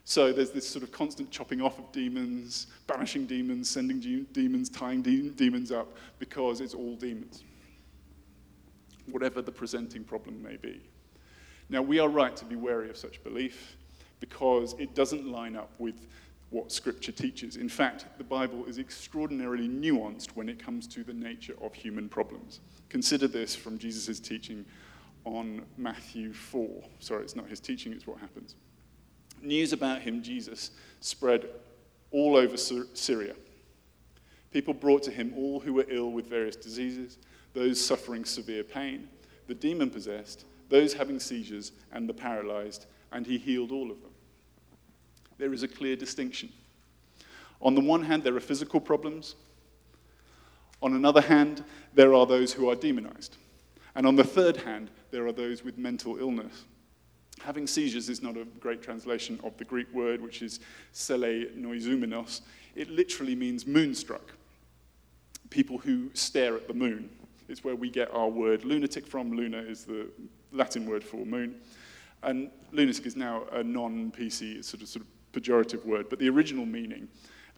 So 0.05 0.33
there's 0.33 0.49
this 0.49 0.67
sort 0.67 0.81
of 0.81 0.91
constant 0.91 1.29
chopping 1.29 1.61
off 1.61 1.77
of 1.77 1.91
demons, 1.91 2.65
banishing 2.87 3.27
demons, 3.27 3.69
sending 3.69 3.99
demons, 4.31 4.67
tying 4.67 5.03
de- 5.03 5.29
demons 5.29 5.71
up, 5.71 5.95
because 6.17 6.61
it's 6.61 6.73
all 6.73 6.95
demons, 6.95 7.43
whatever 9.11 9.41
the 9.41 9.51
presenting 9.51 10.03
problem 10.03 10.41
may 10.41 10.57
be. 10.57 10.81
Now, 11.69 11.81
we 11.81 11.99
are 11.99 12.09
right 12.09 12.35
to 12.35 12.45
be 12.45 12.55
wary 12.55 12.89
of 12.89 12.97
such 12.97 13.23
belief 13.23 13.75
because 14.19 14.73
it 14.79 14.95
doesn't 14.95 15.27
line 15.27 15.55
up 15.55 15.71
with 15.77 16.07
what 16.49 16.71
Scripture 16.71 17.11
teaches. 17.11 17.57
In 17.57 17.69
fact, 17.69 18.05
the 18.17 18.23
Bible 18.23 18.65
is 18.65 18.79
extraordinarily 18.79 19.69
nuanced 19.69 20.29
when 20.35 20.49
it 20.49 20.63
comes 20.63 20.87
to 20.87 21.03
the 21.03 21.13
nature 21.13 21.53
of 21.61 21.73
human 21.73 22.09
problems. 22.09 22.59
Consider 22.89 23.27
this 23.27 23.55
from 23.55 23.77
Jesus' 23.77 24.19
teaching 24.19 24.65
on 25.25 25.63
Matthew 25.77 26.33
4. 26.33 26.83
Sorry, 26.99 27.23
it's 27.23 27.35
not 27.35 27.47
his 27.47 27.59
teaching, 27.59 27.93
it's 27.93 28.07
what 28.07 28.19
happens. 28.19 28.55
News 29.41 29.73
about 29.73 30.01
him, 30.01 30.23
Jesus, 30.23 30.71
spread 31.01 31.45
all 32.11 32.35
over 32.35 32.57
Syria. 32.57 33.35
People 34.51 34.73
brought 34.73 35.03
to 35.03 35.11
him 35.11 35.33
all 35.37 35.59
who 35.59 35.73
were 35.73 35.85
ill 35.89 36.11
with 36.11 36.27
various 36.27 36.55
diseases, 36.55 37.19
those 37.53 37.83
suffering 37.83 38.25
severe 38.25 38.63
pain, 38.63 39.07
the 39.47 39.55
demon 39.55 39.89
possessed, 39.89 40.45
those 40.69 40.93
having 40.93 41.19
seizures, 41.19 41.71
and 41.91 42.07
the 42.07 42.13
paralyzed, 42.13 42.85
and 43.11 43.25
he 43.25 43.37
healed 43.37 43.71
all 43.71 43.89
of 43.91 44.01
them 44.01 44.11
there 45.39 45.53
is 45.53 45.63
a 45.63 45.67
clear 45.67 45.95
distinction. 45.95 46.49
On 47.61 47.73
the 47.73 47.81
one 47.81 48.03
hand, 48.03 48.23
there 48.23 48.35
are 48.35 48.41
physical 48.41 48.79
problems. 48.79 49.35
On 50.81 50.93
another 50.93 51.21
hand, 51.21 51.63
there 51.93 52.13
are 52.13 52.27
those 52.27 52.53
who 52.53 52.69
are 52.69 52.75
demonized. 52.75 53.37
And 53.95 54.05
on 54.05 54.15
the 54.15 54.23
third 54.23 54.57
hand, 54.57 54.91
there 55.11 55.25
are 55.25 55.31
those 55.31 55.63
with 55.63 55.77
mental 55.77 56.19
illness. 56.19 56.65
Having 57.41 57.67
seizures 57.67 58.09
is 58.09 58.21
not 58.21 58.37
a 58.37 58.45
great 58.59 58.81
translation 58.81 59.39
of 59.43 59.57
the 59.57 59.65
Greek 59.65 59.91
word, 59.93 60.21
which 60.21 60.41
is 60.41 60.59
selenoizoumenos. 60.93 62.41
It 62.75 62.89
literally 62.89 63.35
means 63.35 63.65
moonstruck, 63.65 64.33
people 65.49 65.77
who 65.77 66.11
stare 66.13 66.55
at 66.55 66.67
the 66.67 66.73
moon. 66.73 67.09
It's 67.49 67.63
where 67.63 67.75
we 67.75 67.89
get 67.89 68.13
our 68.13 68.29
word 68.29 68.63
lunatic 68.63 69.07
from. 69.07 69.31
Luna 69.31 69.57
is 69.57 69.83
the 69.83 70.07
Latin 70.51 70.85
word 70.85 71.03
for 71.03 71.25
moon. 71.25 71.55
And 72.23 72.49
lunatic 72.71 73.05
is 73.05 73.15
now 73.15 73.45
a 73.51 73.63
non 73.63 74.11
PC, 74.11 74.63
sort 74.63 74.81
of, 74.81 74.89
sort 74.89 75.05
of 75.05 75.41
pejorative 75.41 75.85
word, 75.85 76.07
but 76.09 76.19
the 76.19 76.29
original 76.29 76.65
meaning 76.65 77.07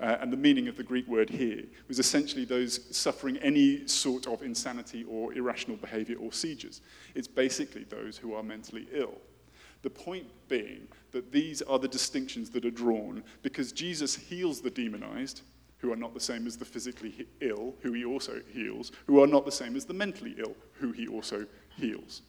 uh, 0.01 0.17
and 0.19 0.33
the 0.33 0.37
meaning 0.37 0.67
of 0.67 0.75
the 0.75 0.83
Greek 0.83 1.07
word 1.07 1.29
here 1.29 1.63
was 1.87 1.99
essentially 1.99 2.43
those 2.43 2.95
suffering 2.95 3.37
any 3.37 3.87
sort 3.87 4.27
of 4.27 4.41
insanity 4.41 5.05
or 5.07 5.33
irrational 5.33 5.77
behavior 5.77 6.17
or 6.19 6.33
seizures. 6.33 6.81
It's 7.13 7.27
basically 7.27 7.83
those 7.83 8.17
who 8.17 8.33
are 8.33 8.41
mentally 8.41 8.87
ill. 8.91 9.19
The 9.83 9.89
point 9.89 10.27
being 10.47 10.87
that 11.11 11.31
these 11.31 11.61
are 11.61 11.79
the 11.79 11.87
distinctions 11.87 12.49
that 12.51 12.65
are 12.65 12.71
drawn 12.71 13.23
because 13.43 13.71
Jesus 13.71 14.15
heals 14.15 14.61
the 14.61 14.69
demonized, 14.71 15.41
who 15.81 15.91
are 15.91 15.97
not 15.97 16.13
the 16.13 16.19
same 16.19 16.45
as 16.45 16.57
the 16.57 16.65
physically 16.65 17.27
ill, 17.41 17.73
who 17.81 17.91
he 17.93 18.05
also 18.05 18.39
heals, 18.53 18.91
who 19.07 19.21
are 19.21 19.27
not 19.27 19.45
the 19.45 19.51
same 19.51 19.75
as 19.75 19.83
the 19.83 19.93
mentally 19.93 20.35
ill, 20.37 20.55
who 20.73 20.91
he 20.91 21.07
also 21.07 21.45
heals. 21.75 22.21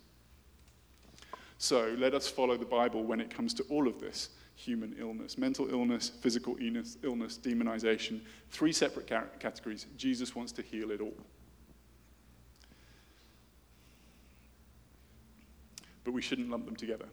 So 1.58 1.94
let 1.98 2.14
us 2.14 2.26
follow 2.26 2.56
the 2.56 2.64
Bible 2.64 3.04
when 3.04 3.20
it 3.20 3.30
comes 3.30 3.52
to 3.54 3.62
all 3.64 3.86
of 3.86 4.00
this 4.00 4.30
human 4.54 4.94
illness 4.98 5.38
mental 5.38 5.68
illness, 5.70 6.08
physical 6.08 6.56
illness, 6.60 6.96
illness 7.02 7.38
demonization. 7.38 8.20
Three 8.50 8.72
separate 8.72 9.06
categories. 9.38 9.86
Jesus 9.96 10.34
wants 10.34 10.52
to 10.52 10.62
heal 10.62 10.90
it 10.90 11.00
all. 11.00 11.14
But 16.04 16.12
we 16.12 16.22
shouldn't 16.22 16.50
lump 16.50 16.64
them 16.64 16.76
together. 16.76 17.06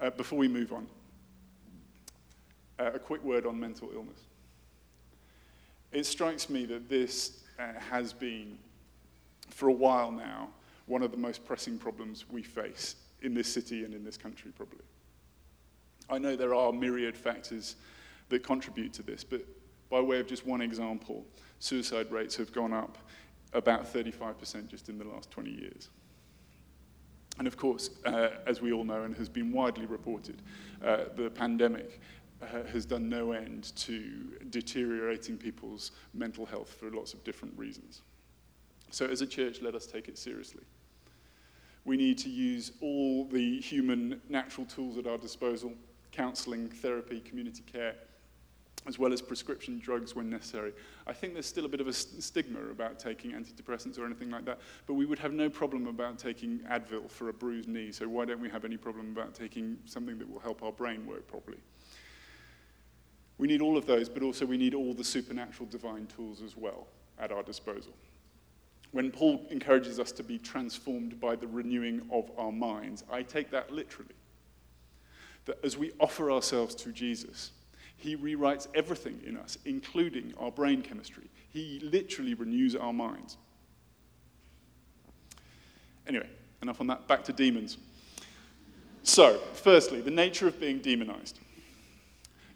Uh, 0.00 0.10
before 0.10 0.38
we 0.38 0.48
move 0.48 0.72
on, 0.72 0.86
uh, 2.78 2.92
a 2.94 2.98
quick 2.98 3.22
word 3.22 3.44
on 3.44 3.58
mental 3.58 3.90
illness. 3.94 4.20
It 5.94 6.06
strikes 6.06 6.50
me 6.50 6.66
that 6.66 6.88
this 6.88 7.44
uh, 7.58 7.72
has 7.78 8.12
been, 8.12 8.58
for 9.48 9.68
a 9.68 9.72
while 9.72 10.10
now, 10.10 10.48
one 10.86 11.02
of 11.02 11.12
the 11.12 11.16
most 11.16 11.44
pressing 11.44 11.78
problems 11.78 12.24
we 12.28 12.42
face 12.42 12.96
in 13.22 13.32
this 13.32 13.50
city 13.50 13.84
and 13.84 13.94
in 13.94 14.04
this 14.04 14.16
country, 14.16 14.50
probably. 14.56 14.84
I 16.10 16.18
know 16.18 16.34
there 16.34 16.52
are 16.52 16.72
myriad 16.72 17.16
factors 17.16 17.76
that 18.28 18.42
contribute 18.42 18.92
to 18.94 19.02
this, 19.02 19.22
but 19.22 19.46
by 19.88 20.00
way 20.00 20.18
of 20.18 20.26
just 20.26 20.44
one 20.44 20.60
example, 20.60 21.24
suicide 21.60 22.10
rates 22.10 22.34
have 22.36 22.52
gone 22.52 22.72
up 22.72 22.98
about 23.52 23.90
35% 23.90 24.66
just 24.66 24.88
in 24.88 24.98
the 24.98 25.04
last 25.04 25.30
20 25.30 25.50
years. 25.50 25.90
And 27.38 27.46
of 27.46 27.56
course, 27.56 27.90
uh, 28.04 28.30
as 28.46 28.60
we 28.60 28.72
all 28.72 28.84
know 28.84 29.02
and 29.04 29.14
has 29.16 29.28
been 29.28 29.52
widely 29.52 29.86
reported, 29.86 30.42
uh, 30.84 31.04
the 31.16 31.30
pandemic 31.30 32.00
uh, 32.52 32.64
has 32.72 32.84
done 32.84 33.08
no 33.08 33.32
end 33.32 33.72
to 33.76 34.38
deteriorating 34.50 35.36
people's 35.36 35.92
mental 36.12 36.46
health 36.46 36.76
for 36.78 36.90
lots 36.90 37.14
of 37.14 37.22
different 37.24 37.56
reasons. 37.58 38.02
So, 38.90 39.06
as 39.06 39.20
a 39.22 39.26
church, 39.26 39.60
let 39.62 39.74
us 39.74 39.86
take 39.86 40.08
it 40.08 40.18
seriously. 40.18 40.62
We 41.84 41.96
need 41.96 42.18
to 42.18 42.30
use 42.30 42.72
all 42.80 43.24
the 43.26 43.60
human 43.60 44.20
natural 44.28 44.66
tools 44.66 44.96
at 44.96 45.06
our 45.06 45.18
disposal 45.18 45.72
counselling, 46.12 46.68
therapy, 46.68 47.20
community 47.20 47.62
care, 47.70 47.96
as 48.86 48.98
well 48.98 49.12
as 49.12 49.20
prescription 49.20 49.78
drugs 49.78 50.14
when 50.14 50.30
necessary. 50.30 50.72
I 51.06 51.12
think 51.12 51.32
there's 51.32 51.46
still 51.46 51.64
a 51.64 51.68
bit 51.68 51.80
of 51.80 51.88
a 51.88 51.92
stigma 51.92 52.60
about 52.70 52.98
taking 52.98 53.32
antidepressants 53.32 53.98
or 53.98 54.06
anything 54.06 54.30
like 54.30 54.44
that, 54.44 54.60
but 54.86 54.94
we 54.94 55.06
would 55.06 55.18
have 55.18 55.32
no 55.32 55.48
problem 55.48 55.86
about 55.86 56.18
taking 56.18 56.60
Advil 56.70 57.10
for 57.10 57.28
a 57.28 57.32
bruised 57.32 57.68
knee, 57.68 57.90
so 57.92 58.08
why 58.08 58.24
don't 58.24 58.40
we 58.40 58.48
have 58.48 58.64
any 58.64 58.76
problem 58.76 59.10
about 59.10 59.34
taking 59.34 59.76
something 59.86 60.18
that 60.18 60.30
will 60.30 60.40
help 60.40 60.62
our 60.62 60.72
brain 60.72 61.06
work 61.06 61.26
properly? 61.26 61.58
We 63.38 63.48
need 63.48 63.60
all 63.60 63.76
of 63.76 63.86
those, 63.86 64.08
but 64.08 64.22
also 64.22 64.46
we 64.46 64.56
need 64.56 64.74
all 64.74 64.94
the 64.94 65.04
supernatural 65.04 65.68
divine 65.68 66.06
tools 66.06 66.40
as 66.42 66.56
well 66.56 66.86
at 67.18 67.32
our 67.32 67.42
disposal. 67.42 67.92
When 68.92 69.10
Paul 69.10 69.44
encourages 69.50 69.98
us 69.98 70.12
to 70.12 70.22
be 70.22 70.38
transformed 70.38 71.20
by 71.20 71.34
the 71.34 71.48
renewing 71.48 72.02
of 72.12 72.30
our 72.38 72.52
minds, 72.52 73.02
I 73.10 73.22
take 73.22 73.50
that 73.50 73.72
literally 73.72 74.14
that 75.46 75.58
as 75.64 75.76
we 75.76 75.92
offer 76.00 76.30
ourselves 76.30 76.74
to 76.76 76.92
Jesus, 76.92 77.50
he 77.96 78.16
rewrites 78.16 78.68
everything 78.74 79.20
in 79.26 79.36
us, 79.36 79.58
including 79.64 80.32
our 80.38 80.50
brain 80.50 80.82
chemistry. 80.82 81.24
He 81.50 81.80
literally 81.82 82.34
renews 82.34 82.76
our 82.76 82.92
minds. 82.92 83.36
Anyway, 86.06 86.28
enough 86.62 86.80
on 86.80 86.86
that. 86.88 87.08
Back 87.08 87.24
to 87.24 87.32
demons. 87.32 87.78
So, 89.02 89.38
firstly, 89.54 90.00
the 90.00 90.10
nature 90.10 90.46
of 90.46 90.60
being 90.60 90.78
demonized. 90.78 91.38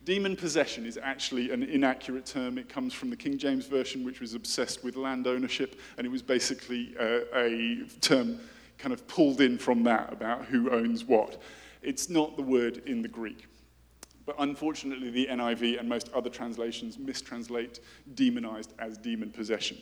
Demon 0.09 0.37
possession 0.37 0.87
is 0.87 0.99
actually 1.03 1.51
an 1.51 1.63
inaccurate 1.63 2.25
term. 2.25 2.57
It 2.57 2.67
comes 2.67 2.95
from 2.95 3.11
the 3.11 3.17
King 3.17 3.37
James 3.37 3.67
Version, 3.67 4.07
which 4.07 4.21
was 4.21 4.33
obsessed 4.33 4.83
with 4.83 4.97
land 4.97 5.27
ownership, 5.27 5.79
and 5.99 6.07
it 6.07 6.09
was 6.09 6.23
basically 6.23 6.95
uh, 6.99 7.21
a 7.35 7.81
term 8.01 8.41
kind 8.79 8.95
of 8.95 9.07
pulled 9.07 9.43
in 9.43 9.59
from 9.59 9.83
that 9.83 10.11
about 10.11 10.47
who 10.47 10.71
owns 10.71 11.05
what. 11.05 11.43
It's 11.83 12.09
not 12.09 12.37
the 12.37 12.43
word 12.43 12.81
in 12.87 13.03
the 13.03 13.09
Greek. 13.09 13.49
But 14.25 14.37
unfortunately, 14.39 15.11
the 15.11 15.27
NIV 15.27 15.79
and 15.79 15.87
most 15.87 16.11
other 16.15 16.31
translations 16.31 16.97
mistranslate 16.97 17.81
demonized 18.15 18.73
as 18.79 18.97
demon 18.97 19.31
possession. 19.31 19.77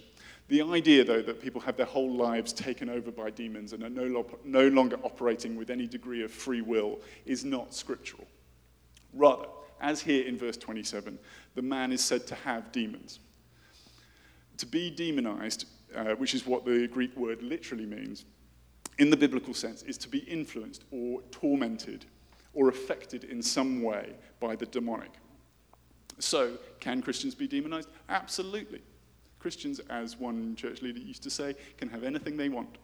The 0.49 0.61
idea, 0.61 1.05
though, 1.05 1.23
that 1.23 1.41
people 1.41 1.61
have 1.61 1.77
their 1.77 1.87
whole 1.87 2.12
lives 2.12 2.53
taken 2.53 2.91
over 2.91 3.12
by 3.12 3.31
demons 3.31 3.75
and 3.75 3.85
are 3.85 3.91
no, 3.91 4.03
lo- 4.03 4.39
no 4.45 4.67
longer 4.67 4.99
operating 5.05 5.55
with 5.55 5.71
any 5.71 5.87
degree 5.87 6.25
of 6.25 6.33
free 6.33 6.62
will 6.62 6.99
is 7.27 7.45
not 7.45 7.73
scriptural. 7.73 8.27
Rather, 9.12 9.47
as 9.81 10.01
here 10.01 10.27
in 10.27 10.39
verse 10.39 10.57
27, 10.57 11.19
the 11.55 11.62
man 11.62 11.93
is 11.93 12.03
said 12.03 12.27
to 12.29 12.35
have 12.35 12.73
demons. 12.73 13.21
To 14.59 14.67
be 14.67 14.91
demonized, 14.91 15.67
uh, 15.95 16.15
which 16.15 16.35
is 16.35 16.47
what 16.47 16.65
the 16.65 16.87
Greek 16.89 17.17
word 17.17 17.43
literally 17.43 17.87
means, 17.87 18.25
in 18.99 19.11
the 19.11 19.17
biblical 19.17 19.55
sense, 19.55 19.83
is 19.83 19.99
to 19.99 20.09
be 20.09 20.19
influenced 20.21 20.85
or 20.91 21.21
tormented 21.31 22.07
or 22.55 22.69
affected 22.69 23.25
in 23.25 23.43
some 23.43 23.83
way 23.83 24.15
by 24.41 24.57
the 24.57 24.67
demonic. 24.67 25.12
So, 26.19 26.57
can 26.81 27.03
Christians 27.03 27.35
be 27.35 27.47
demonized? 27.47 27.91
Absolutely. 28.09 28.81
Christians, 29.39 29.81
as 29.91 30.19
one 30.19 30.57
church 30.57 30.81
leader 30.81 30.99
used 30.99 31.23
to 31.25 31.31
say, 31.31 31.55
can 31.77 31.89
have 31.89 32.03
anything 32.03 32.37
they 32.37 32.49
want. 32.49 32.79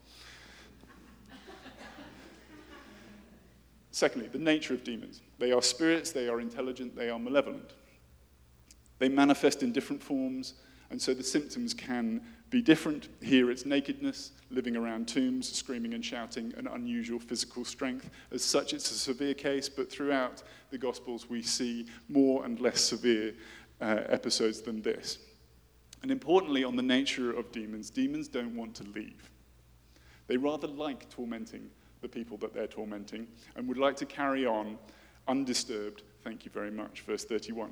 Secondly, 3.92 4.26
the 4.26 4.38
nature 4.38 4.72
of 4.72 4.82
demons. 4.84 5.20
They 5.38 5.52
are 5.52 5.62
spirits, 5.62 6.12
they 6.12 6.28
are 6.28 6.40
intelligent, 6.40 6.96
they 6.96 7.10
are 7.10 7.18
malevolent. 7.18 7.74
They 8.98 9.10
manifest 9.10 9.62
in 9.62 9.70
different 9.70 10.02
forms, 10.02 10.54
and 10.90 11.00
so 11.00 11.12
the 11.12 11.22
symptoms 11.22 11.74
can 11.74 12.22
be 12.48 12.62
different. 12.62 13.08
Here 13.22 13.50
it's 13.50 13.66
nakedness, 13.66 14.32
living 14.50 14.76
around 14.76 15.08
tombs, 15.08 15.52
screaming 15.52 15.92
and 15.92 16.04
shouting, 16.04 16.54
and 16.56 16.66
unusual 16.68 17.18
physical 17.20 17.66
strength. 17.66 18.08
As 18.30 18.42
such, 18.42 18.72
it's 18.72 18.90
a 18.90 18.94
severe 18.94 19.34
case, 19.34 19.68
but 19.68 19.92
throughout 19.92 20.42
the 20.70 20.78
Gospels, 20.78 21.28
we 21.28 21.42
see 21.42 21.86
more 22.08 22.46
and 22.46 22.60
less 22.60 22.80
severe 22.80 23.34
uh, 23.82 24.00
episodes 24.08 24.62
than 24.62 24.80
this. 24.80 25.18
And 26.00 26.10
importantly, 26.10 26.64
on 26.64 26.76
the 26.76 26.82
nature 26.82 27.30
of 27.30 27.52
demons, 27.52 27.90
demons 27.90 28.26
don't 28.26 28.56
want 28.56 28.74
to 28.76 28.84
leave. 28.84 29.30
They 30.28 30.38
rather 30.38 30.66
like 30.66 31.10
tormenting 31.10 31.70
the 32.02 32.08
people 32.08 32.36
that 32.38 32.52
they're 32.52 32.66
tormenting 32.66 33.26
and 33.56 33.66
would 33.68 33.78
like 33.78 33.96
to 33.96 34.06
carry 34.06 34.44
on 34.44 34.76
undisturbed. 35.28 36.02
Thank 36.22 36.44
you 36.44 36.50
very 36.50 36.70
much. 36.70 37.02
Verse 37.02 37.24
31. 37.24 37.70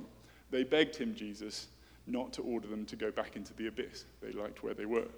They 0.51 0.65
begged 0.65 0.97
him, 0.97 1.15
Jesus, 1.15 1.69
not 2.07 2.33
to 2.33 2.43
order 2.43 2.67
them 2.67 2.87
to 2.87 2.97
go 2.97 3.11
back 3.11 3.37
into 3.37 3.53
the 3.55 3.67
abyss. 3.67 4.05
They 4.23 4.33
liked 4.33 4.63
where 4.63 4.75
they 4.75 4.87
were. 4.87 5.09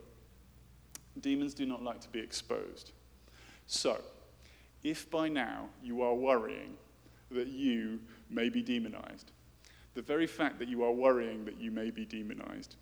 Demons 1.20 1.54
do 1.54 1.66
not 1.66 1.82
like 1.82 2.00
to 2.00 2.08
be 2.08 2.20
exposed. 2.20 2.92
So, 3.66 4.00
if 4.82 5.10
by 5.10 5.28
now 5.28 5.68
you 5.82 6.02
are 6.02 6.14
worrying 6.14 6.74
that 7.30 7.48
you 7.48 8.00
may 8.28 8.48
be 8.48 8.62
demonized, 8.62 9.30
the 9.94 10.02
very 10.02 10.26
fact 10.26 10.58
that 10.58 10.68
you 10.68 10.82
are 10.82 10.92
worrying 10.92 11.44
that 11.44 11.60
you 11.60 11.70
may 11.70 11.90
be 11.90 12.04
demonized 12.04 12.76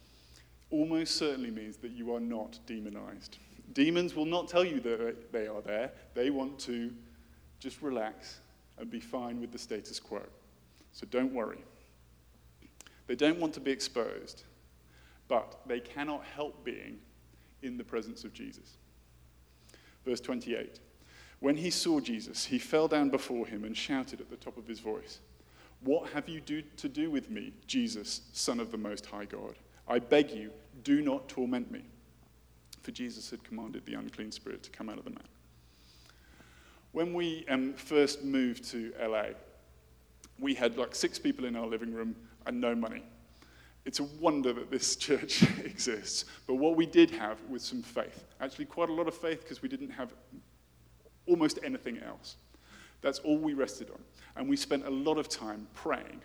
almost 0.70 1.16
certainly 1.16 1.50
means 1.50 1.76
that 1.78 1.90
you 1.90 2.14
are 2.14 2.20
not 2.20 2.58
demonized. 2.66 3.38
Demons 3.72 4.14
will 4.14 4.26
not 4.26 4.48
tell 4.48 4.64
you 4.64 4.80
that 4.80 5.32
they 5.32 5.46
are 5.46 5.60
there, 5.62 5.92
they 6.14 6.30
want 6.30 6.58
to 6.60 6.92
just 7.58 7.82
relax 7.82 8.40
and 8.78 8.90
be 8.90 9.00
fine 9.00 9.40
with 9.40 9.52
the 9.52 9.58
status 9.58 10.00
quo. 10.00 10.22
So 10.92 11.06
don't 11.10 11.32
worry. 11.32 11.62
They 13.06 13.14
don't 13.16 13.38
want 13.38 13.54
to 13.54 13.60
be 13.60 13.70
exposed, 13.70 14.44
but 15.28 15.60
they 15.66 15.80
cannot 15.80 16.24
help 16.24 16.64
being 16.64 16.98
in 17.62 17.76
the 17.76 17.84
presence 17.84 18.24
of 18.24 18.32
Jesus. 18.32 18.76
Verse 20.04 20.20
28 20.20 20.80
When 21.40 21.56
he 21.56 21.70
saw 21.70 22.00
Jesus, 22.00 22.44
he 22.44 22.58
fell 22.58 22.88
down 22.88 23.10
before 23.10 23.46
him 23.46 23.64
and 23.64 23.76
shouted 23.76 24.20
at 24.20 24.30
the 24.30 24.36
top 24.36 24.56
of 24.56 24.66
his 24.66 24.80
voice, 24.80 25.20
What 25.82 26.10
have 26.10 26.28
you 26.28 26.40
do 26.40 26.62
to 26.78 26.88
do 26.88 27.10
with 27.10 27.30
me, 27.30 27.52
Jesus, 27.66 28.22
Son 28.32 28.60
of 28.60 28.70
the 28.70 28.78
Most 28.78 29.06
High 29.06 29.26
God? 29.26 29.54
I 29.86 29.98
beg 29.98 30.30
you, 30.30 30.50
do 30.84 31.02
not 31.02 31.28
torment 31.28 31.70
me. 31.70 31.84
For 32.82 32.90
Jesus 32.90 33.30
had 33.30 33.44
commanded 33.44 33.84
the 33.86 33.94
unclean 33.94 34.32
spirit 34.32 34.62
to 34.62 34.70
come 34.70 34.88
out 34.88 34.98
of 34.98 35.04
the 35.04 35.10
man. 35.10 35.28
When 36.92 37.14
we 37.14 37.44
um, 37.48 37.74
first 37.74 38.24
moved 38.24 38.64
to 38.70 38.92
LA, 39.00 39.26
we 40.38 40.54
had 40.54 40.76
like 40.76 40.94
six 40.94 41.18
people 41.18 41.44
in 41.44 41.54
our 41.54 41.66
living 41.66 41.92
room 41.92 42.16
and 42.46 42.60
no 42.60 42.74
money. 42.74 43.02
It's 43.84 44.00
a 44.00 44.04
wonder 44.04 44.52
that 44.52 44.70
this 44.70 44.96
church 45.08 45.42
exists. 45.64 46.24
But 46.46 46.54
what 46.54 46.76
we 46.76 46.86
did 46.86 47.10
have 47.12 47.38
was 47.48 47.62
some 47.62 47.82
faith. 47.82 48.24
Actually, 48.40 48.66
quite 48.66 48.88
a 48.88 48.92
lot 48.92 49.08
of 49.08 49.14
faith 49.14 49.42
because 49.42 49.62
we 49.62 49.68
didn't 49.68 49.90
have 49.90 50.12
almost 51.26 51.58
anything 51.62 51.98
else. 51.98 52.36
That's 53.02 53.18
all 53.20 53.38
we 53.38 53.54
rested 53.54 53.90
on. 53.90 54.00
And 54.36 54.48
we 54.48 54.56
spent 54.56 54.86
a 54.86 54.90
lot 54.90 55.18
of 55.18 55.28
time 55.28 55.66
praying 55.74 56.20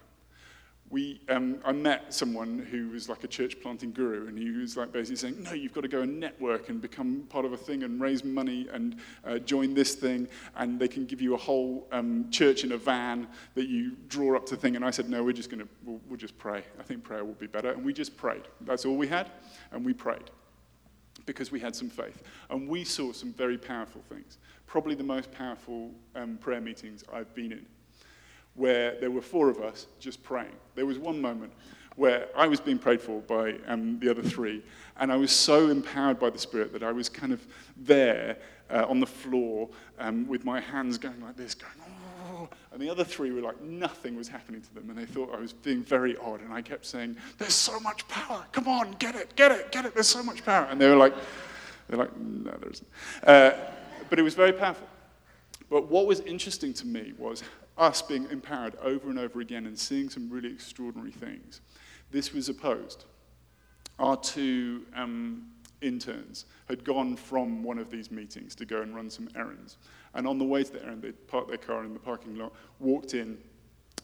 we, 0.96 1.20
um, 1.28 1.58
I 1.66 1.74
met 1.74 2.14
someone 2.14 2.58
who 2.72 2.88
was 2.88 3.10
like 3.10 3.26
a 3.26 3.28
church 3.28 3.60
planting 3.60 3.92
guru, 3.92 4.30
and 4.30 4.38
he 4.38 4.50
was 4.52 4.78
like 4.78 4.94
basically 4.94 5.18
saying, 5.18 5.44
No, 5.44 5.52
you've 5.52 5.74
got 5.74 5.82
to 5.82 5.90
go 5.90 6.04
and 6.04 6.22
network 6.22 6.70
and 6.70 6.82
become 6.82 7.26
part 7.28 7.44
of 7.44 7.52
a 7.52 7.58
thing 7.58 7.84
and 7.84 8.00
raise 8.00 8.24
money 8.24 8.70
and 8.72 8.96
uh, 9.26 9.38
join 9.40 9.74
this 9.74 9.96
thing, 9.96 10.26
and 10.56 10.80
they 10.80 10.88
can 10.88 11.06
give 11.06 11.22
you 11.22 11.34
a 11.34 11.38
whole 11.38 11.86
um, 11.92 12.32
church 12.32 12.64
in 12.64 12.72
a 12.72 12.78
van 12.78 13.28
that 13.56 13.68
you 13.68 13.98
draw 14.08 14.38
up 14.38 14.46
to 14.46 14.56
thing. 14.56 14.78
And 14.78 14.86
I 14.86 14.90
said, 14.90 15.10
No, 15.10 15.22
we're 15.22 15.34
just 15.34 15.50
going 15.50 15.62
to, 15.62 15.68
we'll, 15.84 16.00
we'll 16.08 16.18
just 16.18 16.38
pray. 16.38 16.64
I 16.80 16.84
think 16.84 17.04
prayer 17.04 17.26
will 17.26 17.34
be 17.34 17.48
better. 17.48 17.72
And 17.72 17.84
we 17.84 17.92
just 17.92 18.16
prayed. 18.16 18.44
That's 18.62 18.86
all 18.86 18.96
we 18.96 19.08
had, 19.08 19.30
and 19.74 19.84
we 19.84 19.92
prayed 19.92 20.32
because 21.26 21.52
we 21.52 21.60
had 21.60 21.76
some 21.76 21.90
faith. 21.90 22.24
And 22.50 22.70
we 22.70 22.86
saw 22.86 23.12
some 23.12 23.34
very 23.34 23.58
powerful 23.58 24.02
things. 24.08 24.38
Probably 24.66 24.96
the 24.96 25.04
most 25.04 25.30
powerful 25.34 25.92
um, 26.16 26.38
prayer 26.38 26.62
meetings 26.62 27.04
I've 27.12 27.36
been 27.36 27.52
in 27.52 27.66
where 28.56 29.00
there 29.00 29.12
were 29.12 29.22
four 29.22 29.50
of 29.50 29.62
us 29.62 29.88
just 30.00 30.24
praying. 30.24 30.56
There 30.76 30.86
was 30.86 30.98
one 30.98 31.22
moment 31.22 31.52
where 31.96 32.28
I 32.36 32.48
was 32.48 32.60
being 32.60 32.78
prayed 32.78 33.02
for 33.02 33.22
by 33.22 33.56
um, 33.68 34.00
the 34.00 34.10
other 34.10 34.22
three, 34.22 34.64
and 34.98 35.12
I 35.12 35.16
was 35.16 35.32
so 35.32 35.70
empowered 35.70 36.20
by 36.20 36.30
the 36.30 36.40
Spirit 36.40 36.74
that 36.74 36.84
I 36.84 36.92
was 36.92 37.08
kind 37.08 37.32
of 37.32 37.46
there 37.78 38.38
uh, 38.70 38.86
on 38.90 39.00
the 39.00 39.06
floor 39.06 39.70
um, 40.00 40.28
with 40.28 40.44
my 40.44 40.60
hands 40.60 40.98
going 40.98 41.22
like 41.22 41.38
this, 41.38 41.56
going, 41.56 41.72
oh, 42.28 42.50
and 42.74 42.82
the 42.82 42.90
other 42.90 43.04
three 43.04 43.32
were 43.32 43.42
like, 43.42 43.62
nothing 43.62 44.16
was 44.16 44.28
happening 44.28 44.62
to 44.62 44.74
them, 44.74 44.90
and 44.90 44.98
they 44.98 45.06
thought 45.06 45.34
I 45.34 45.40
was 45.40 45.54
being 45.54 45.84
very 45.84 46.18
odd, 46.18 46.42
and 46.42 46.52
I 46.52 46.62
kept 46.62 46.86
saying, 46.86 47.16
there's 47.38 47.54
so 47.54 47.80
much 47.80 48.06
power, 48.10 48.44
come 48.52 48.68
on, 48.68 48.92
get 49.00 49.16
it, 49.16 49.36
get 49.36 49.52
it, 49.52 49.72
get 49.72 49.86
it, 49.86 49.94
there's 49.94 50.08
so 50.08 50.24
much 50.24 50.44
power, 50.44 50.66
and 50.66 50.82
they 50.82 50.90
were 50.90 50.98
like, 50.98 51.14
they're 51.88 52.00
like, 52.00 52.18
no, 52.18 52.52
there 52.52 52.72
isn't. 52.72 52.88
Uh, 53.26 53.52
but 54.10 54.20
it 54.20 54.24
was 54.24 54.34
very 54.34 54.52
powerful. 54.52 54.88
But 55.70 55.90
what 55.90 56.08
was 56.08 56.20
interesting 56.22 56.74
to 56.74 56.88
me 56.88 57.14
was 57.18 57.44
us 57.78 58.02
being 58.02 58.28
empowered 58.32 58.76
over 58.82 59.10
and 59.10 59.20
over 59.20 59.42
again 59.42 59.66
and 59.66 59.78
seeing 59.78 60.10
some 60.10 60.30
really 60.30 60.52
extraordinary 60.52 61.12
things. 61.12 61.62
This 62.12 62.34
was 62.34 62.50
opposed. 62.50 63.06
Our 64.00 64.18
two 64.18 64.86
um, 64.96 65.48
interns 65.82 66.46
had 66.68 66.84
gone 66.84 67.16
from 67.16 67.64
one 67.64 67.78
of 67.78 67.90
these 67.90 68.12
meetings 68.12 68.56
to 68.56 68.66
go 68.66 68.82
and 68.82 68.96
run 68.96 69.10
some 69.10 69.30
errands. 69.36 69.78
And 70.14 70.26
on 70.26 70.38
the 70.38 70.46
way 70.46 70.64
to 70.64 70.72
the 70.72 70.84
errand, 70.84 71.02
they 71.02 71.12
parked 71.12 71.50
their 71.50 71.58
car 71.58 71.84
in 71.84 71.94
the 71.94 72.00
parking 72.00 72.38
lot, 72.38 72.54
walked 72.80 73.14
in 73.14 73.38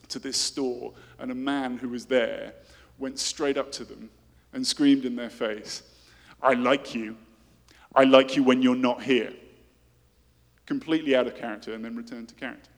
to 0.08 0.18
this 0.18 0.36
store, 0.36 0.92
and 1.18 1.30
a 1.30 1.34
man 1.34 1.78
who 1.78 1.88
was 1.88 2.04
there 2.04 2.54
went 2.98 3.18
straight 3.18 3.56
up 3.56 3.72
to 3.72 3.84
them 3.84 4.10
and 4.52 4.66
screamed 4.66 5.06
in 5.06 5.16
their 5.16 5.30
face, 5.30 5.82
I 6.42 6.52
like 6.52 6.94
you. 6.94 7.16
I 7.94 8.04
like 8.04 8.36
you 8.36 8.42
when 8.42 8.60
you're 8.60 8.76
not 8.76 9.02
here. 9.02 9.32
Completely 10.66 11.16
out 11.16 11.26
of 11.26 11.36
character, 11.36 11.72
and 11.72 11.84
then 11.84 11.96
returned 11.96 12.28
to 12.28 12.34
character 12.34 12.71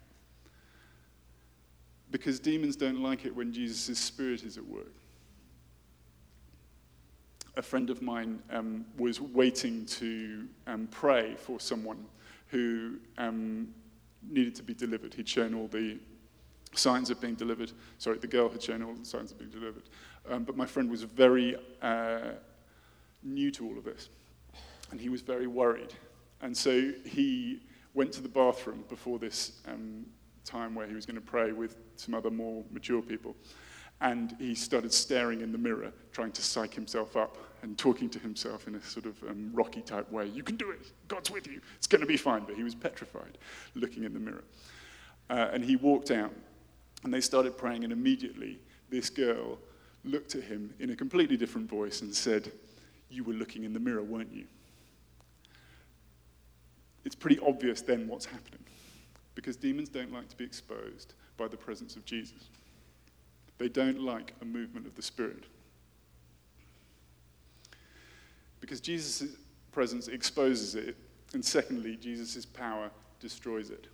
because 2.15 2.39
demons 2.39 2.77
don't 2.77 3.01
like 3.01 3.25
it 3.25 3.35
when 3.35 3.53
Jesus' 3.53 3.99
spirit 3.99 4.45
is 4.45 4.57
at 4.57 4.65
work. 4.65 4.93
A 7.57 7.63
friend 7.63 7.91
of 7.91 8.03
mine 8.03 8.41
um, 8.51 8.85
was 8.97 9.21
waiting 9.21 9.85
to 9.87 10.47
um, 10.69 10.87
pray 10.93 11.35
for 11.35 11.59
someone 11.59 12.07
who 12.47 12.99
um, 13.19 13.75
needed 14.31 14.55
to 14.55 14.63
be 14.63 14.75
delivered. 14.75 15.13
He'd 15.13 15.29
shown 15.29 15.55
all 15.55 15.67
the 15.67 15.99
signs 16.77 17.11
of 17.11 17.21
being 17.21 17.35
delivered. 17.35 17.73
Sorry, 17.99 18.17
the 18.19 18.29
girl 18.29 18.49
had 18.49 18.63
shown 18.63 18.85
all 18.85 18.95
the 18.95 19.05
signs 19.05 19.33
of 19.33 19.39
being 19.41 19.51
delivered. 19.51 19.83
Um, 20.31 20.45
but 20.45 20.57
my 20.57 20.67
friend 20.67 20.89
was 20.89 21.03
very 21.03 21.57
uh, 21.83 22.35
new 23.25 23.51
to 23.51 23.67
all 23.67 23.77
of 23.77 23.83
this, 23.83 24.09
and 24.93 25.01
he 25.01 25.09
was 25.09 25.21
very 25.21 25.49
worried. 25.49 25.93
And 26.43 26.57
so 26.57 26.93
he 27.05 27.59
went 27.93 28.13
to 28.13 28.23
the 28.23 28.29
bathroom 28.29 28.85
before 28.89 29.19
this 29.19 29.61
um, 29.67 30.07
time 30.45 30.75
where 30.75 30.87
he 30.87 30.95
was 30.95 31.07
going 31.07 31.17
to 31.17 31.23
pray 31.23 31.53
with 31.53 31.77
some 31.97 32.15
other 32.15 32.31
more 32.31 32.65
mature 32.71 33.03
people. 33.03 33.35
And 34.01 34.37
he 34.39 34.55
started 34.55 34.93
staring 34.93 35.41
in 35.41 35.53
the 35.53 35.59
mirror, 35.59 35.93
trying 36.13 36.33
to 36.33 36.43
psych 36.43 36.75
himself 36.75 37.17
up 37.17 37.39
and 37.63 37.79
talking 37.79 38.11
to 38.11 38.19
himself 38.19 38.67
in 38.67 38.75
a 38.75 38.83
sort 38.83 39.07
of 39.07 39.23
um, 39.25 39.51
rocky 39.55 39.81
type 39.81 40.11
way. 40.11 40.27
You 40.27 40.43
can 40.43 40.57
do 40.57 40.71
it. 40.71 40.81
God's 41.09 41.31
with 41.31 41.47
you. 41.47 41.61
It's 41.77 41.87
going 41.87 42.01
to 42.01 42.07
be 42.07 42.17
fine. 42.17 42.45
But 42.47 42.57
he 42.57 42.63
was 42.63 42.75
petrified, 42.75 43.39
looking 43.75 44.05
in 44.05 44.13
the 44.13 44.21
mirror. 44.21 44.45
Uh, 45.31 45.49
and 45.53 45.65
he 45.65 45.77
walked 45.77 46.11
out, 46.11 46.33
and 47.05 47.15
they 47.15 47.21
started 47.21 47.57
praying, 47.57 47.85
and 47.85 47.93
immediately 47.93 48.59
this 48.91 49.09
girl 49.09 49.59
looked 50.05 50.35
at 50.35 50.43
him 50.43 50.75
in 50.81 50.91
a 50.91 50.97
completely 50.97 51.37
different 51.37 51.71
voice 51.71 52.03
and 52.03 52.15
said, 52.15 52.53
You 53.09 53.25
were 53.25 53.33
looking 53.33 53.65
in 53.65 53.73
the 53.73 53.81
mirror, 53.81 54.03
weren't 54.03 54.33
you? 54.33 54.45
It's 57.05 57.15
pretty 57.15 57.39
obvious 57.41 57.81
then 57.81 58.07
what's 58.07 58.27
happening 58.27 58.64
because 59.35 59.57
demons 59.57 59.89
don't 59.89 60.13
like 60.13 60.29
to 60.29 60.37
be 60.37 60.45
exposed 60.45 61.15
by 61.37 61.49
the 61.49 61.57
presence 61.57 61.97
of 61.97 62.05
Jesus. 62.05 62.49
They 63.59 63.69
don't 63.69 64.01
like 64.01 64.35
a 64.43 64.45
movement 64.45 64.87
of 64.87 64.95
the 64.95 65.03
Spirit. 65.03 65.45
Because 68.61 68.81
Jesus' 68.81 69.37
presence 69.73 70.09
exposes 70.09 70.75
it, 70.75 70.97
and 71.33 71.45
secondly, 71.45 71.97
Jesus' 71.97 72.47
power 72.47 72.91
destroys 73.21 73.71
it. 73.71 73.89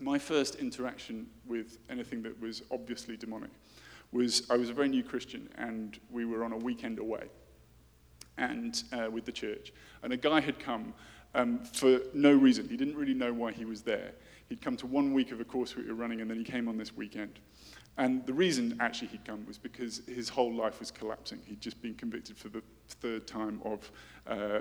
My 0.00 0.18
first 0.18 0.56
interaction 0.56 1.26
with 1.46 1.78
anything 1.90 2.22
that 2.22 2.40
was 2.40 2.62
obviously 2.70 3.16
demonic 3.16 3.50
was 4.12 4.48
I 4.48 4.56
was 4.56 4.70
a 4.70 4.74
very 4.74 4.88
new 4.88 5.02
Christian, 5.02 5.48
and 5.58 5.98
we 6.10 6.24
were 6.24 6.44
on 6.44 6.52
a 6.52 6.56
weekend 6.56 6.98
away 6.98 7.24
and 8.36 8.82
uh, 8.92 9.10
with 9.10 9.24
the 9.24 9.32
church. 9.32 9.72
And 10.02 10.12
a 10.12 10.16
guy 10.16 10.40
had 10.40 10.58
come 10.58 10.94
um, 11.34 11.58
for 11.64 12.00
no 12.14 12.32
reason. 12.32 12.68
He 12.68 12.76
didn't 12.76 12.96
really 12.96 13.14
know 13.14 13.32
why 13.32 13.52
he 13.52 13.64
was 13.64 13.82
there. 13.82 14.12
He'd 14.48 14.62
come 14.62 14.76
to 14.78 14.86
one 14.86 15.12
week 15.12 15.30
of 15.30 15.40
a 15.40 15.44
course 15.44 15.76
we 15.76 15.84
were 15.84 15.94
running, 15.94 16.20
and 16.20 16.30
then 16.30 16.38
he 16.38 16.44
came 16.44 16.68
on 16.68 16.78
this 16.78 16.96
weekend. 16.96 17.38
And 17.98 18.24
the 18.26 18.32
reason 18.32 18.76
actually 18.80 19.08
he'd 19.08 19.24
come 19.24 19.44
was 19.46 19.58
because 19.58 20.02
his 20.06 20.28
whole 20.28 20.54
life 20.54 20.78
was 20.78 20.90
collapsing. 20.90 21.40
He'd 21.44 21.60
just 21.60 21.82
been 21.82 21.94
convicted 21.94 22.38
for 22.38 22.48
the 22.48 22.62
third 22.88 23.26
time 23.26 23.60
of 23.64 23.90
uh, 24.26 24.60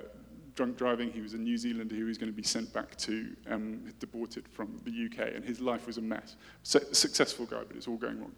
drunk 0.55 0.75
driving. 0.75 1.11
He 1.11 1.21
was 1.21 1.35
a 1.35 1.37
New 1.37 1.55
Zealander 1.55 1.95
who 1.95 2.05
was 2.05 2.17
going 2.17 2.31
to 2.31 2.35
be 2.35 2.43
sent 2.43 2.73
back 2.73 2.97
to, 2.97 3.35
um, 3.47 3.93
deported 3.99 4.47
from 4.47 4.81
the 4.83 5.05
UK, 5.05 5.35
and 5.35 5.45
his 5.45 5.61
life 5.61 5.85
was 5.85 5.99
a 5.99 6.01
mess. 6.01 6.35
So, 6.63 6.79
successful 6.91 7.45
guy, 7.45 7.61
but 7.65 7.77
it's 7.77 7.87
all 7.87 7.95
going 7.95 8.19
wrong. 8.19 8.33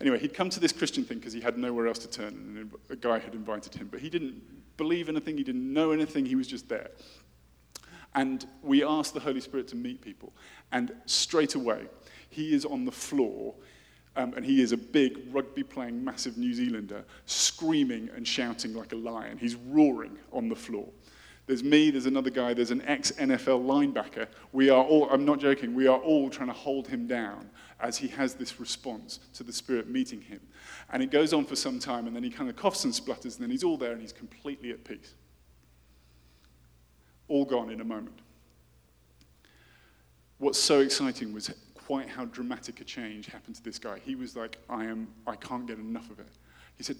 Anyway, 0.00 0.18
he'd 0.18 0.34
come 0.34 0.50
to 0.50 0.58
this 0.58 0.72
Christian 0.72 1.04
thing 1.04 1.18
because 1.18 1.32
he 1.32 1.40
had 1.40 1.56
nowhere 1.56 1.86
else 1.86 2.00
to 2.00 2.08
turn, 2.08 2.34
and 2.34 2.72
a 2.90 2.96
guy 2.96 3.20
had 3.20 3.34
invited 3.34 3.72
him. 3.72 3.88
But 3.90 4.00
he 4.00 4.10
didn't 4.10 4.42
believe 4.76 5.08
anything, 5.08 5.38
he 5.38 5.44
didn't 5.44 5.72
know 5.72 5.92
anything, 5.92 6.26
he 6.26 6.34
was 6.34 6.48
just 6.48 6.68
there. 6.68 6.90
And 8.14 8.46
we 8.62 8.84
asked 8.84 9.14
the 9.14 9.20
Holy 9.20 9.40
Spirit 9.40 9.68
to 9.68 9.76
meet 9.76 10.00
people, 10.00 10.32
and 10.72 10.92
straight 11.06 11.54
away, 11.54 11.86
he 12.28 12.54
is 12.54 12.64
on 12.64 12.84
the 12.84 12.92
floor 12.92 13.54
um, 14.16 14.34
and 14.34 14.44
he 14.44 14.60
is 14.60 14.72
a 14.72 14.76
big 14.76 15.18
rugby 15.32 15.62
playing 15.62 16.04
massive 16.04 16.36
New 16.36 16.52
Zealander, 16.52 17.04
screaming 17.26 18.10
and 18.14 18.26
shouting 18.26 18.74
like 18.74 18.92
a 18.92 18.96
lion. 18.96 19.38
He's 19.38 19.54
roaring 19.54 20.18
on 20.32 20.48
the 20.48 20.56
floor. 20.56 20.88
There's 21.46 21.64
me, 21.64 21.90
there's 21.90 22.06
another 22.06 22.30
guy, 22.30 22.54
there's 22.54 22.70
an 22.70 22.82
ex 22.82 23.12
NFL 23.12 23.64
linebacker. 23.64 24.26
We 24.52 24.70
are 24.70 24.84
all, 24.84 25.08
I'm 25.10 25.24
not 25.24 25.40
joking, 25.40 25.74
we 25.74 25.86
are 25.86 25.98
all 25.98 26.28
trying 26.30 26.48
to 26.48 26.54
hold 26.54 26.86
him 26.86 27.06
down 27.06 27.50
as 27.80 27.96
he 27.96 28.08
has 28.08 28.34
this 28.34 28.60
response 28.60 29.20
to 29.34 29.42
the 29.42 29.52
Spirit 29.52 29.88
meeting 29.88 30.20
him. 30.20 30.40
And 30.92 31.02
it 31.02 31.10
goes 31.10 31.32
on 31.32 31.44
for 31.44 31.56
some 31.56 31.78
time, 31.78 32.06
and 32.06 32.14
then 32.14 32.22
he 32.22 32.30
kind 32.30 32.50
of 32.50 32.56
coughs 32.56 32.84
and 32.84 32.94
splutters, 32.94 33.36
and 33.36 33.42
then 33.42 33.50
he's 33.50 33.64
all 33.64 33.76
there 33.76 33.92
and 33.92 34.00
he's 34.00 34.12
completely 34.12 34.70
at 34.70 34.84
peace. 34.84 35.14
All 37.30 37.44
gone 37.44 37.70
in 37.70 37.80
a 37.80 37.84
moment. 37.84 38.18
What's 40.38 40.58
so 40.58 40.80
exciting 40.80 41.32
was 41.32 41.50
quite 41.74 42.08
how 42.08 42.24
dramatic 42.26 42.80
a 42.80 42.84
change 42.84 43.26
happened 43.26 43.54
to 43.54 43.62
this 43.62 43.78
guy. 43.78 44.00
He 44.04 44.16
was 44.16 44.34
like, 44.36 44.58
I 44.68 44.84
am, 44.84 45.06
I 45.28 45.36
can't 45.36 45.64
get 45.64 45.78
enough 45.78 46.10
of 46.10 46.18
it. 46.18 46.26
He 46.76 46.82
said, 46.82 46.96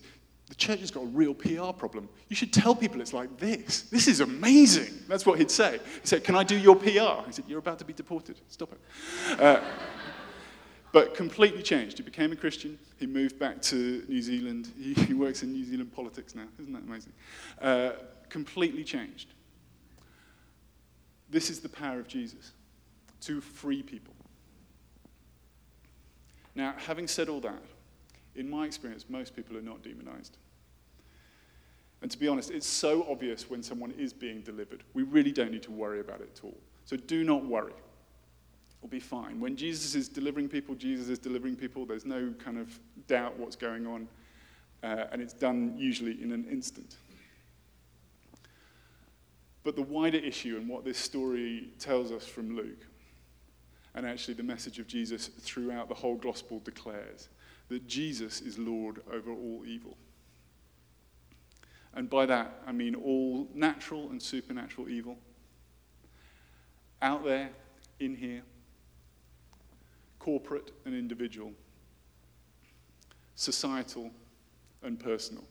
the 0.48 0.54
church 0.54 0.80
has 0.80 0.92
got 0.92 1.02
a 1.02 1.06
real 1.06 1.34
PR 1.34 1.72
problem. 1.72 2.08
You 2.28 2.36
should 2.36 2.52
tell 2.52 2.76
people 2.76 3.00
it's 3.00 3.12
like 3.12 3.38
this. 3.38 3.82
This 3.82 4.06
is 4.06 4.20
amazing. 4.20 4.94
That's 5.08 5.26
what 5.26 5.38
he'd 5.38 5.50
say. 5.50 5.78
He 6.00 6.06
said, 6.06 6.22
Can 6.22 6.36
I 6.36 6.44
do 6.44 6.56
your 6.56 6.76
PR? 6.76 7.24
He 7.26 7.32
said, 7.32 7.44
You're 7.48 7.60
about 7.60 7.78
to 7.80 7.84
be 7.84 7.92
deported. 7.92 8.40
Stop 8.48 8.72
it. 8.72 9.40
Uh, 9.40 9.60
but 10.92 11.14
completely 11.14 11.62
changed. 11.62 11.98
He 11.98 12.02
became 12.02 12.32
a 12.32 12.36
Christian. 12.36 12.78
He 12.98 13.06
moved 13.06 13.38
back 13.38 13.62
to 13.62 14.04
New 14.08 14.20
Zealand. 14.20 14.72
He, 14.76 14.94
he 14.94 15.14
works 15.14 15.44
in 15.44 15.52
New 15.52 15.64
Zealand 15.64 15.92
politics 15.92 16.34
now. 16.34 16.46
Isn't 16.60 16.72
that 16.72 16.82
amazing? 16.82 17.12
Uh, 17.60 17.92
completely 18.28 18.84
changed. 18.84 19.28
This 21.30 21.48
is 21.48 21.60
the 21.60 21.68
power 21.68 22.00
of 22.00 22.08
Jesus 22.08 22.52
to 23.22 23.40
free 23.40 23.82
people. 23.82 24.14
Now, 26.54 26.74
having 26.76 27.06
said 27.06 27.28
all 27.28 27.40
that, 27.40 27.62
in 28.34 28.50
my 28.50 28.66
experience, 28.66 29.06
most 29.08 29.36
people 29.36 29.56
are 29.56 29.62
not 29.62 29.82
demonized. 29.82 30.36
And 32.02 32.10
to 32.10 32.18
be 32.18 32.28
honest, 32.28 32.50
it's 32.50 32.66
so 32.66 33.06
obvious 33.10 33.50
when 33.50 33.62
someone 33.62 33.92
is 33.92 34.12
being 34.12 34.40
delivered. 34.40 34.82
We 34.94 35.02
really 35.02 35.32
don't 35.32 35.52
need 35.52 35.62
to 35.64 35.70
worry 35.70 36.00
about 36.00 36.20
it 36.20 36.30
at 36.34 36.44
all. 36.44 36.56
So 36.86 36.96
do 36.96 37.24
not 37.24 37.44
worry. 37.44 37.74
It'll 38.78 38.88
be 38.88 39.00
fine. 39.00 39.38
When 39.38 39.56
Jesus 39.56 39.94
is 39.94 40.08
delivering 40.08 40.48
people, 40.48 40.74
Jesus 40.74 41.08
is 41.08 41.18
delivering 41.18 41.56
people. 41.56 41.84
There's 41.84 42.06
no 42.06 42.32
kind 42.42 42.58
of 42.58 42.78
doubt 43.06 43.38
what's 43.38 43.56
going 43.56 43.86
on. 43.86 44.08
Uh, 44.82 45.04
and 45.12 45.20
it's 45.20 45.34
done 45.34 45.74
usually 45.76 46.22
in 46.22 46.32
an 46.32 46.46
instant. 46.50 46.96
But 49.62 49.76
the 49.76 49.82
wider 49.82 50.18
issue 50.18 50.56
and 50.56 50.68
what 50.68 50.84
this 50.84 50.98
story 50.98 51.70
tells 51.78 52.12
us 52.12 52.26
from 52.26 52.56
Luke 52.56 52.86
and 53.94 54.06
actually, 54.06 54.34
the 54.34 54.42
message 54.42 54.78
of 54.78 54.86
Jesus 54.86 55.26
throughout 55.26 55.88
the 55.88 55.94
whole 55.94 56.16
gospel 56.16 56.60
declares 56.60 57.28
that 57.68 57.86
Jesus 57.88 58.40
is 58.40 58.58
Lord 58.58 59.02
over 59.12 59.32
all 59.32 59.64
evil. 59.66 59.96
And 61.94 62.08
by 62.08 62.26
that, 62.26 62.62
I 62.66 62.72
mean 62.72 62.94
all 62.94 63.48
natural 63.52 64.08
and 64.10 64.22
supernatural 64.22 64.88
evil. 64.88 65.18
Out 67.02 67.24
there, 67.24 67.50
in 67.98 68.14
here, 68.14 68.42
corporate 70.20 70.70
and 70.84 70.94
individual, 70.94 71.52
societal 73.34 74.10
and 74.82 75.00
personal. 75.00 75.44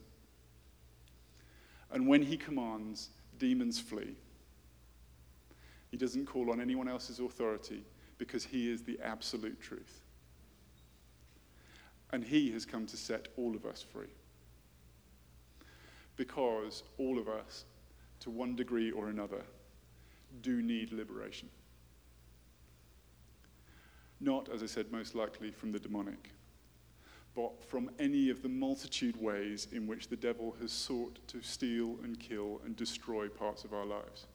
And 1.92 2.08
when 2.08 2.22
he 2.22 2.38
commands, 2.38 3.10
demons 3.40 3.80
flee. 3.80 4.16
He 5.90 5.98
doesn't 5.98 6.28
call 6.28 6.52
on 6.52 6.62
anyone 6.62 6.88
else's 6.88 7.20
authority 7.20 7.84
because 8.20 8.44
he 8.44 8.72
is 8.72 8.84
the 8.84 9.00
absolute 9.04 9.60
truth. 9.60 10.02
And 12.12 12.24
he 12.24 12.52
has 12.52 12.66
come 12.66 12.86
to 12.88 12.98
set 12.98 13.30
all 13.38 13.56
of 13.56 13.66
us 13.66 13.82
free. 13.82 14.14
Because 16.16 16.84
all 16.98 17.18
of 17.18 17.28
us, 17.28 17.66
to 18.20 18.30
one 18.30 18.56
degree 18.56 18.92
or 18.92 19.08
another, 19.08 19.42
do 20.42 20.62
need 20.62 20.92
liberation. 20.92 21.50
Not, 24.20 24.50
as 24.50 24.62
I 24.62 24.66
said, 24.66 24.92
most 24.92 25.16
likely 25.16 25.50
from 25.50 25.72
the 25.72 25.80
demonic, 25.80 26.32
but 27.36 27.64
from 27.64 27.90
any 28.00 28.30
of 28.30 28.42
the 28.42 28.50
multitude 28.50 29.20
ways 29.22 29.68
in 29.72 29.88
which 29.88 30.08
the 30.08 30.16
devil 30.16 30.56
has 30.60 30.72
sought 30.72 31.20
to 31.28 31.42
steal 31.42 31.98
and 32.04 32.20
kill 32.20 32.62
and 32.66 32.76
destroy 32.76 33.28
parts 33.28 33.64
of 33.64 33.74
our 33.74 33.86
lives 33.86 34.26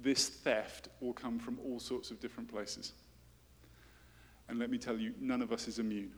this 0.00 0.28
theft 0.28 0.88
will 1.00 1.12
come 1.12 1.38
from 1.38 1.58
all 1.64 1.80
sorts 1.80 2.10
of 2.10 2.20
different 2.20 2.48
places. 2.48 2.92
And 4.48 4.58
let 4.58 4.70
me 4.70 4.78
tell 4.78 4.96
you, 4.96 5.12
none 5.20 5.42
of 5.42 5.52
us 5.52 5.68
is 5.68 5.78
immune. 5.78 6.12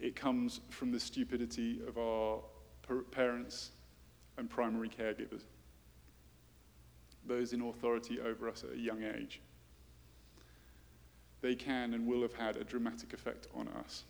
It 0.00 0.16
comes 0.16 0.60
from 0.70 0.90
the 0.90 1.00
stupidity 1.00 1.80
of 1.86 1.98
our 1.98 2.40
parents 3.10 3.70
and 4.38 4.48
primary 4.48 4.88
caregivers, 4.88 5.42
those 7.26 7.52
in 7.52 7.62
authority 7.62 8.20
over 8.20 8.48
us 8.48 8.64
at 8.64 8.76
a 8.76 8.78
young 8.78 9.02
age. 9.02 9.40
They 11.42 11.56
can 11.56 11.92
and 11.92 12.06
will 12.06 12.22
have 12.22 12.34
had 12.34 12.56
a 12.56 12.64
dramatic 12.64 13.12
effect 13.12 13.48
on 13.54 13.68
us. 13.68 14.04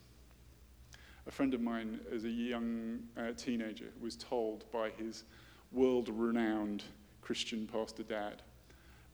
A 1.26 1.30
friend 1.30 1.54
of 1.54 1.60
mine, 1.60 2.00
as 2.14 2.24
a 2.24 2.30
young 2.30 3.00
uh, 3.16 3.32
teenager, 3.36 3.88
was 4.00 4.16
told 4.16 4.70
by 4.70 4.90
his 4.90 5.24
world 5.72 6.08
renowned 6.10 6.84
Christian 7.22 7.66
pastor 7.66 8.02
dad 8.02 8.42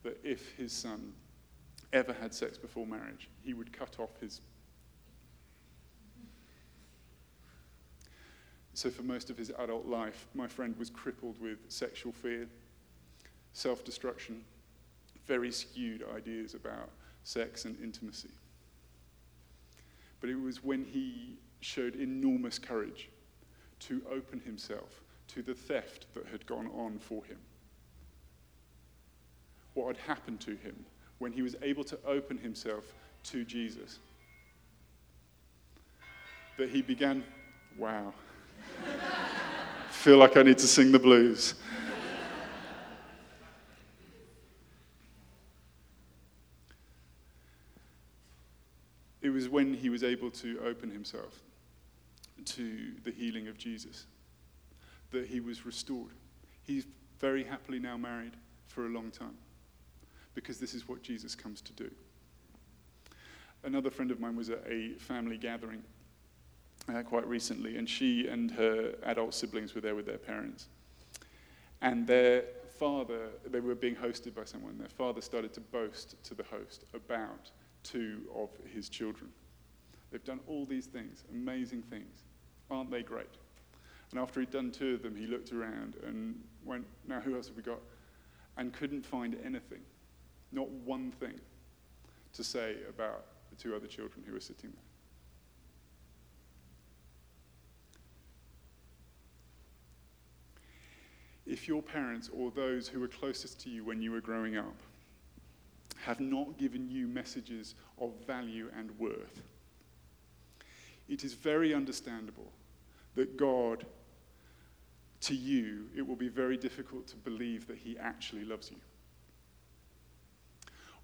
that 0.02 0.18
if 0.24 0.52
his 0.56 0.72
son 0.72 1.12
ever 1.92 2.12
had 2.12 2.34
sex 2.34 2.58
before 2.58 2.86
marriage, 2.86 3.28
he 3.42 3.54
would 3.54 3.72
cut 3.72 3.96
off 4.00 4.10
his. 4.20 4.40
So, 8.74 8.90
for 8.90 9.02
most 9.02 9.30
of 9.30 9.36
his 9.36 9.50
adult 9.58 9.86
life, 9.86 10.26
my 10.34 10.46
friend 10.46 10.74
was 10.78 10.90
crippled 10.90 11.40
with 11.40 11.58
sexual 11.68 12.12
fear, 12.12 12.48
self 13.52 13.84
destruction, 13.84 14.44
very 15.26 15.52
skewed 15.52 16.04
ideas 16.14 16.54
about 16.54 16.90
sex 17.24 17.64
and 17.64 17.76
intimacy. 17.82 18.30
But 20.20 20.30
it 20.30 20.40
was 20.40 20.64
when 20.64 20.84
he 20.84 21.36
showed 21.60 21.94
enormous 21.94 22.58
courage 22.58 23.08
to 23.80 24.02
open 24.10 24.40
himself 24.40 25.00
to 25.28 25.42
the 25.42 25.54
theft 25.54 26.06
that 26.14 26.26
had 26.26 26.46
gone 26.46 26.68
on 26.68 26.98
for 26.98 27.24
him 27.24 27.38
what 29.78 29.96
had 29.96 30.06
happened 30.06 30.40
to 30.40 30.56
him 30.56 30.74
when 31.18 31.32
he 31.32 31.42
was 31.42 31.54
able 31.62 31.84
to 31.84 31.98
open 32.06 32.36
himself 32.36 32.84
to 33.22 33.44
Jesus. 33.44 33.98
That 36.56 36.68
he 36.68 36.82
began, 36.82 37.22
wow, 37.76 38.12
feel 39.90 40.18
like 40.18 40.36
I 40.36 40.42
need 40.42 40.58
to 40.58 40.66
sing 40.66 40.90
the 40.90 40.98
blues. 40.98 41.54
Was 49.48 49.52
when 49.52 49.74
he 49.74 49.88
was 49.88 50.04
able 50.04 50.30
to 50.30 50.60
open 50.64 50.90
himself 50.90 51.40
to 52.44 52.92
the 53.04 53.10
healing 53.10 53.48
of 53.48 53.58
Jesus 53.58 54.06
that 55.10 55.26
he 55.26 55.40
was 55.40 55.64
restored. 55.64 56.12
He's 56.62 56.86
very 57.18 57.44
happily 57.44 57.78
now 57.78 57.96
married 57.96 58.34
for 58.66 58.86
a 58.86 58.88
long 58.88 59.10
time 59.10 59.36
because 60.34 60.58
this 60.58 60.74
is 60.74 60.86
what 60.88 61.02
Jesus 61.02 61.34
comes 61.34 61.60
to 61.62 61.72
do. 61.72 61.90
Another 63.64 63.90
friend 63.90 64.10
of 64.10 64.20
mine 64.20 64.36
was 64.36 64.50
at 64.50 64.62
a 64.68 64.92
family 64.98 65.36
gathering 65.36 65.82
uh, 66.94 67.02
quite 67.02 67.26
recently, 67.26 67.76
and 67.76 67.88
she 67.88 68.28
and 68.28 68.50
her 68.52 68.94
adult 69.04 69.34
siblings 69.34 69.74
were 69.74 69.80
there 69.80 69.94
with 69.94 70.06
their 70.06 70.18
parents. 70.18 70.68
And 71.82 72.06
their 72.06 72.44
father, 72.78 73.28
they 73.46 73.60
were 73.60 73.74
being 73.74 73.96
hosted 73.96 74.34
by 74.34 74.44
someone, 74.44 74.78
their 74.78 74.88
father 74.88 75.20
started 75.20 75.52
to 75.54 75.60
boast 75.60 76.22
to 76.24 76.34
the 76.34 76.44
host 76.44 76.84
about 76.94 77.50
two 77.90 78.20
of 78.34 78.50
his 78.72 78.88
children. 78.88 79.30
They've 80.10 80.24
done 80.24 80.40
all 80.46 80.64
these 80.64 80.86
things, 80.86 81.24
amazing 81.30 81.82
things. 81.82 82.24
Aren't 82.70 82.90
they 82.90 83.02
great? 83.02 83.36
And 84.10 84.18
after 84.18 84.40
he'd 84.40 84.50
done 84.50 84.70
two 84.70 84.94
of 84.94 85.02
them, 85.02 85.14
he 85.14 85.26
looked 85.26 85.52
around 85.52 85.96
and 86.06 86.40
went, 86.64 86.86
Now, 87.06 87.20
who 87.20 87.36
else 87.36 87.48
have 87.48 87.56
we 87.56 87.62
got? 87.62 87.80
And 88.56 88.72
couldn't 88.72 89.06
find 89.06 89.36
anything 89.44 89.80
Not 90.50 90.68
one 90.68 91.12
thing 91.12 91.38
to 92.32 92.44
say 92.44 92.76
about 92.88 93.24
the 93.50 93.56
two 93.56 93.74
other 93.74 93.86
children 93.86 94.24
who 94.26 94.32
were 94.32 94.40
sitting 94.40 94.70
there. 94.70 94.82
If 101.46 101.66
your 101.66 101.82
parents 101.82 102.28
or 102.32 102.50
those 102.50 102.88
who 102.88 103.00
were 103.00 103.08
closest 103.08 103.60
to 103.60 103.70
you 103.70 103.84
when 103.84 104.02
you 104.02 104.10
were 104.10 104.20
growing 104.20 104.56
up 104.56 104.76
have 106.08 106.20
not 106.20 106.56
given 106.56 106.90
you 106.90 107.06
messages 107.06 107.74
of 108.00 108.14
value 108.26 108.70
and 108.74 108.90
worth, 108.98 109.42
it 111.06 111.22
is 111.22 111.34
very 111.34 111.74
understandable 111.74 112.50
that 113.14 113.36
God, 113.36 113.84
to 115.20 115.34
you, 115.34 115.84
it 115.94 116.00
will 116.00 116.16
be 116.16 116.28
very 116.28 116.56
difficult 116.56 117.06
to 117.08 117.16
believe 117.16 117.66
that 117.66 117.76
He 117.76 117.98
actually 117.98 118.46
loves 118.46 118.70
you. 118.70 118.78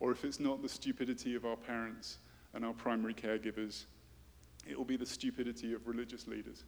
Or 0.01 0.11
if 0.11 0.25
it's 0.25 0.40
not 0.40 0.62
the 0.62 0.71
stupidity 0.71 1.35
of 1.35 1.45
our 1.45 1.57
parents 1.57 2.17
and 2.55 2.64
our 2.64 2.73
primary 2.73 3.12
caregivers, 3.12 3.85
it 4.67 4.75
will 4.75 4.87
be 4.87 4.97
the 4.97 5.05
stupidity 5.05 5.75
of 5.75 5.87
religious 5.87 6.27
leaders. 6.27 6.64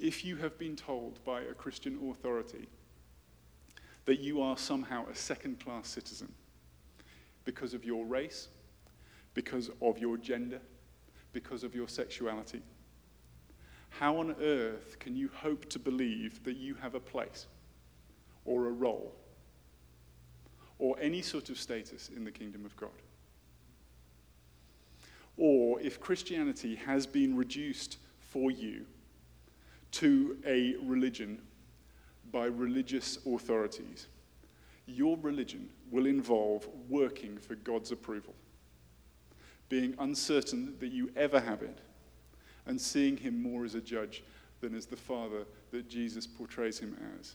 If 0.00 0.24
you 0.24 0.34
have 0.38 0.58
been 0.58 0.74
told 0.74 1.24
by 1.24 1.42
a 1.42 1.54
Christian 1.54 2.10
authority 2.10 2.66
that 4.06 4.20
you 4.20 4.40
are 4.40 4.56
somehow 4.56 5.04
a 5.08 5.14
second 5.14 5.60
class 5.60 5.88
citizen 5.88 6.32
because 7.44 7.74
of 7.74 7.84
your 7.84 8.06
race, 8.06 8.48
because 9.34 9.70
of 9.82 9.98
your 9.98 10.16
gender, 10.16 10.60
because 11.32 11.62
of 11.62 11.74
your 11.74 11.88
sexuality, 11.88 12.62
how 13.90 14.18
on 14.18 14.34
earth 14.40 14.98
can 14.98 15.16
you 15.16 15.30
hope 15.34 15.68
to 15.70 15.78
believe 15.78 16.42
that 16.44 16.56
you 16.56 16.74
have 16.74 16.94
a 16.94 17.00
place 17.00 17.46
or 18.44 18.66
a 18.66 18.70
role 18.70 19.14
or 20.78 20.96
any 21.00 21.22
sort 21.22 21.48
of 21.48 21.58
status 21.58 22.10
in 22.14 22.24
the 22.24 22.30
kingdom 22.30 22.64
of 22.64 22.76
God? 22.76 22.90
Or 25.36 25.80
if 25.80 26.00
Christianity 26.00 26.76
has 26.76 27.06
been 27.06 27.36
reduced 27.36 27.98
for 28.18 28.50
you 28.50 28.86
to 29.92 30.36
a 30.46 30.76
religion 30.82 31.40
by 32.32 32.46
religious 32.46 33.18
authorities, 33.26 34.06
your 34.86 35.16
religion 35.18 35.68
will 35.90 36.06
involve 36.06 36.68
working 36.88 37.36
for 37.38 37.54
God's 37.56 37.92
approval, 37.92 38.34
being 39.68 39.94
uncertain 39.98 40.74
that 40.78 40.92
you 40.92 41.10
ever 41.16 41.40
have 41.40 41.62
it, 41.62 41.80
and 42.66 42.80
seeing 42.80 43.16
Him 43.16 43.42
more 43.42 43.64
as 43.64 43.74
a 43.74 43.80
judge 43.80 44.22
than 44.60 44.74
as 44.74 44.86
the 44.86 44.96
Father 44.96 45.44
that 45.70 45.88
Jesus 45.88 46.26
portrays 46.26 46.78
Him 46.78 46.96
as. 47.18 47.34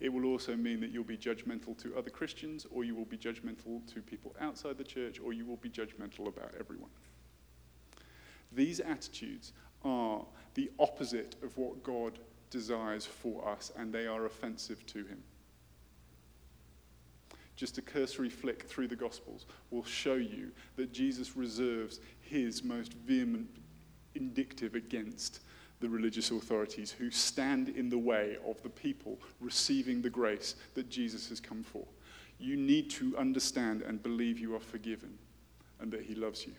It 0.00 0.12
will 0.12 0.24
also 0.24 0.56
mean 0.56 0.80
that 0.80 0.90
you'll 0.90 1.04
be 1.04 1.16
judgmental 1.16 1.80
to 1.82 1.96
other 1.96 2.10
Christians, 2.10 2.66
or 2.72 2.82
you 2.82 2.96
will 2.96 3.04
be 3.04 3.16
judgmental 3.16 3.86
to 3.94 4.00
people 4.00 4.34
outside 4.40 4.76
the 4.76 4.84
church, 4.84 5.20
or 5.24 5.32
you 5.32 5.46
will 5.46 5.58
be 5.58 5.70
judgmental 5.70 6.26
about 6.26 6.52
everyone. 6.58 6.90
These 8.50 8.80
attitudes 8.80 9.52
are 9.84 10.24
the 10.54 10.70
opposite 10.78 11.36
of 11.42 11.56
what 11.56 11.82
God 11.84 12.18
desires 12.52 13.04
for 13.04 13.48
us, 13.48 13.72
and 13.76 13.92
they 13.92 14.06
are 14.06 14.26
offensive 14.26 14.86
to 14.86 14.98
Him. 14.98 15.22
Just 17.56 17.78
a 17.78 17.82
cursory 17.82 18.28
flick 18.28 18.62
through 18.62 18.88
the 18.88 18.96
Gospels 18.96 19.46
will 19.70 19.84
show 19.84 20.14
you 20.14 20.52
that 20.76 20.92
Jesus 20.92 21.36
reserves 21.36 22.00
his 22.20 22.64
most 22.64 22.94
vehement 22.94 23.48
indictive 24.16 24.74
against 24.74 25.40
the 25.80 25.88
religious 25.88 26.30
authorities 26.30 26.92
who 26.92 27.10
stand 27.10 27.68
in 27.70 27.88
the 27.88 27.98
way 27.98 28.36
of 28.46 28.62
the 28.62 28.68
people 28.68 29.18
receiving 29.40 30.00
the 30.00 30.10
grace 30.10 30.54
that 30.74 30.88
Jesus 30.88 31.28
has 31.28 31.40
come 31.40 31.62
for. 31.62 31.84
You 32.38 32.56
need 32.56 32.90
to 32.90 33.16
understand 33.18 33.82
and 33.82 34.02
believe 34.02 34.38
you 34.38 34.54
are 34.54 34.60
forgiven 34.60 35.18
and 35.80 35.90
that 35.92 36.02
he 36.02 36.14
loves 36.14 36.46
you. 36.46 36.54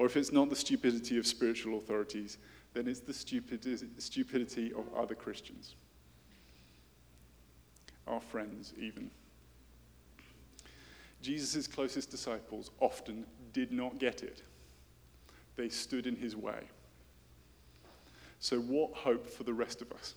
Or 0.00 0.06
if 0.06 0.16
it's 0.16 0.32
not 0.32 0.48
the 0.48 0.56
stupidity 0.56 1.18
of 1.18 1.26
spiritual 1.26 1.76
authorities, 1.76 2.38
then 2.72 2.88
it's 2.88 3.00
the 3.00 3.12
stupidity 3.12 4.72
of 4.72 4.86
other 4.96 5.14
Christians, 5.14 5.74
our 8.06 8.22
friends, 8.22 8.72
even. 8.78 9.10
Jesus' 11.20 11.66
closest 11.66 12.10
disciples 12.10 12.70
often 12.80 13.26
did 13.52 13.72
not 13.72 13.98
get 13.98 14.22
it, 14.22 14.42
they 15.56 15.68
stood 15.68 16.06
in 16.06 16.16
his 16.16 16.34
way. 16.34 16.62
So, 18.38 18.58
what 18.58 18.94
hope 18.94 19.28
for 19.28 19.42
the 19.42 19.52
rest 19.52 19.82
of 19.82 19.92
us? 19.92 20.14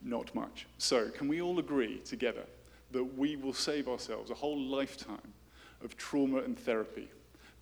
Not 0.00 0.34
much. 0.34 0.64
So, 0.78 1.10
can 1.10 1.28
we 1.28 1.42
all 1.42 1.58
agree 1.58 1.98
together 2.06 2.46
that 2.92 3.18
we 3.18 3.36
will 3.36 3.52
save 3.52 3.86
ourselves 3.86 4.30
a 4.30 4.34
whole 4.34 4.58
lifetime 4.58 5.34
of 5.82 5.94
trauma 5.98 6.38
and 6.38 6.58
therapy 6.58 7.10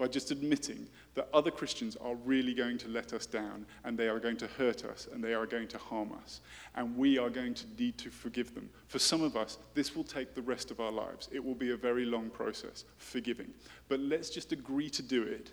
by 0.02 0.08
just 0.08 0.32
admitting 0.32 0.88
that 1.14 1.28
other 1.32 1.52
Christians 1.52 1.94
are 1.94 2.16
really 2.24 2.54
going 2.54 2.76
to 2.76 2.88
let 2.88 3.12
us 3.12 3.24
down 3.24 3.64
and 3.84 3.96
they 3.96 4.08
are 4.08 4.18
going 4.18 4.36
to 4.36 4.48
hurt 4.48 4.84
us 4.84 5.06
and 5.12 5.22
they 5.22 5.32
are 5.32 5.46
going 5.46 5.68
to 5.68 5.78
harm 5.78 6.10
us. 6.24 6.40
And 6.74 6.96
we 6.96 7.18
are 7.18 7.30
going 7.30 7.54
to 7.54 7.66
need 7.78 7.98
to 7.98 8.10
forgive 8.10 8.52
them. 8.52 8.68
For 8.88 8.98
some 8.98 9.22
of 9.22 9.36
us, 9.36 9.58
this 9.74 9.94
will 9.94 10.02
take 10.02 10.34
the 10.34 10.42
rest 10.42 10.72
of 10.72 10.80
our 10.80 10.90
lives. 10.90 11.28
It 11.30 11.44
will 11.44 11.54
be 11.54 11.70
a 11.70 11.76
very 11.76 12.04
long 12.04 12.30
process, 12.30 12.84
forgiving. 12.96 13.54
But 13.86 14.00
let's 14.00 14.28
just 14.28 14.50
agree 14.50 14.90
to 14.90 15.04
do 15.04 15.22
it 15.22 15.52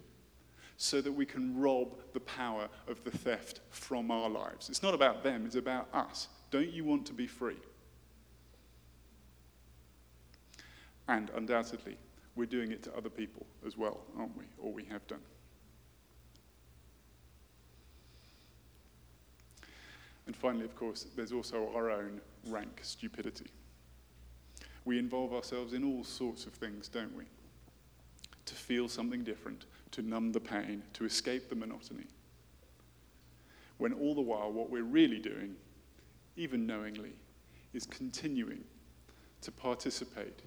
so 0.78 1.00
that 1.00 1.12
we 1.12 1.28
can 1.28 1.56
rob 1.56 2.00
the 2.14 2.22
power 2.22 2.70
of 2.88 3.04
the 3.04 3.12
theft 3.12 3.60
from 3.70 4.10
our 4.10 4.32
lives. 4.32 4.68
It's 4.68 4.82
not 4.82 4.96
about 4.96 5.24
them, 5.24 5.46
it's 5.46 5.58
about 5.58 5.90
us. 5.94 6.28
Don't 6.50 6.74
you 6.74 6.84
want 6.84 7.06
to 7.06 7.14
be 7.14 7.28
free? 7.28 7.62
And 11.08 11.30
undoubtedly, 11.36 12.00
we're 12.40 12.46
doing 12.46 12.72
it 12.72 12.82
to 12.84 12.96
other 12.96 13.10
people 13.10 13.46
as 13.68 13.78
well, 13.78 14.00
aren't 14.18 14.36
we? 14.38 14.46
Or 14.58 14.72
we 14.72 14.86
have 14.86 15.06
done. 15.08 15.20
And 20.26 20.34
finally, 20.34 20.64
of 20.64 20.74
course, 20.74 21.06
there's 21.18 21.34
also 21.34 21.70
our 21.76 21.92
own 21.92 22.22
rank 22.48 22.80
stupidity. 22.82 23.48
We 24.86 24.98
involve 24.98 25.34
ourselves 25.34 25.74
in 25.74 25.84
all 25.84 26.06
sorts 26.06 26.46
of 26.46 26.54
things, 26.54 26.88
don't 26.88 27.14
we? 27.16 27.26
To 28.46 28.56
feel 28.56 28.88
something 28.88 29.24
different, 29.24 29.66
to 29.92 30.02
numb 30.02 30.32
the 30.32 30.40
pain, 30.40 30.82
to 30.94 31.04
escape 31.04 31.50
the 31.50 31.56
monotony. 31.56 32.06
When 33.80 33.92
all 33.92 34.16
the 34.16 34.22
while, 34.22 34.52
what 34.52 34.70
we're 34.70 34.84
really 34.84 35.20
doing, 35.20 35.56
even 36.38 36.66
knowingly, 36.66 37.12
is 37.74 37.86
continuing 37.86 38.64
to 39.42 39.52
participate 39.52 40.40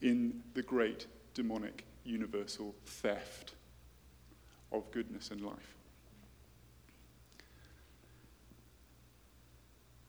in 0.00 0.42
the 0.54 0.62
great 0.62 1.06
demonic, 1.34 1.84
universal 2.04 2.74
theft 2.86 3.54
of 4.72 4.90
goodness 4.92 5.30
and 5.30 5.40
life. 5.40 5.74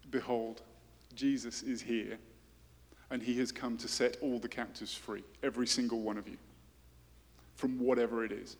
Behold, 0.09 0.61
Jesus 1.13 1.61
is 1.63 1.81
here, 1.81 2.17
and 3.09 3.21
he 3.21 3.37
has 3.39 3.51
come 3.51 3.77
to 3.77 3.87
set 3.87 4.17
all 4.21 4.39
the 4.39 4.47
captives 4.47 4.93
free, 4.93 5.23
every 5.43 5.67
single 5.67 5.99
one 5.99 6.17
of 6.17 6.27
you, 6.27 6.37
from 7.55 7.79
whatever 7.79 8.23
it 8.23 8.31
is. 8.31 8.55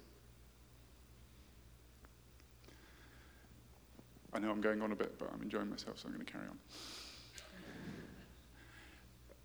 I 4.34 4.39
know 4.39 4.51
I'm 4.51 4.60
going 4.60 4.82
on 4.82 4.91
a 4.91 4.95
bit, 4.95 5.17
but 5.17 5.30
I'm 5.34 5.41
enjoying 5.41 5.69
myself, 5.69 5.99
so 5.99 6.08
I'm 6.08 6.13
going 6.13 6.25
to 6.25 6.32
carry 6.32 6.45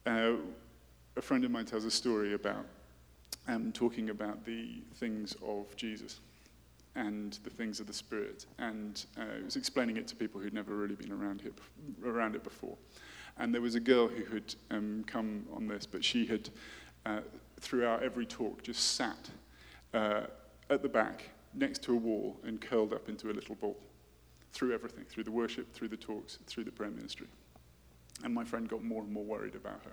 on. 0.06 0.34
Uh, 0.34 0.36
a 1.16 1.22
friend 1.22 1.44
of 1.44 1.50
mine 1.50 1.66
tells 1.66 1.84
a 1.84 1.90
story 1.90 2.34
about 2.34 2.64
um, 3.50 3.72
talking 3.72 4.10
about 4.10 4.44
the 4.44 4.80
things 4.94 5.36
of 5.42 5.74
Jesus 5.76 6.20
and 6.94 7.38
the 7.44 7.50
things 7.50 7.80
of 7.80 7.86
the 7.86 7.92
Spirit, 7.92 8.46
and 8.58 9.04
uh, 9.18 9.38
it 9.38 9.44
was 9.44 9.56
explaining 9.56 9.96
it 9.96 10.06
to 10.08 10.16
people 10.16 10.40
who'd 10.40 10.54
never 10.54 10.74
really 10.74 10.94
been 10.94 11.12
around 11.12 11.42
it, 11.44 11.54
around 12.04 12.34
it 12.34 12.44
before. 12.44 12.76
And 13.38 13.54
there 13.54 13.60
was 13.60 13.74
a 13.74 13.80
girl 13.80 14.08
who 14.08 14.24
had 14.34 14.54
um, 14.70 15.04
come 15.06 15.46
on 15.54 15.66
this, 15.66 15.86
but 15.86 16.04
she 16.04 16.26
had, 16.26 16.48
uh, 17.06 17.20
throughout 17.60 18.02
every 18.02 18.26
talk, 18.26 18.62
just 18.62 18.96
sat 18.96 19.30
uh, 19.94 20.22
at 20.68 20.82
the 20.82 20.88
back 20.88 21.30
next 21.54 21.82
to 21.84 21.92
a 21.92 21.96
wall 21.96 22.36
and 22.44 22.60
curled 22.60 22.92
up 22.92 23.08
into 23.08 23.30
a 23.30 23.32
little 23.32 23.54
ball 23.54 23.76
through 24.52 24.74
everything, 24.74 25.04
through 25.08 25.24
the 25.24 25.30
worship, 25.30 25.72
through 25.72 25.88
the 25.88 25.96
talks, 25.96 26.38
through 26.46 26.64
the 26.64 26.72
prayer 26.72 26.90
ministry. 26.90 27.28
And 28.24 28.34
my 28.34 28.44
friend 28.44 28.68
got 28.68 28.82
more 28.82 29.02
and 29.02 29.12
more 29.12 29.24
worried 29.24 29.54
about 29.54 29.80
her. 29.84 29.92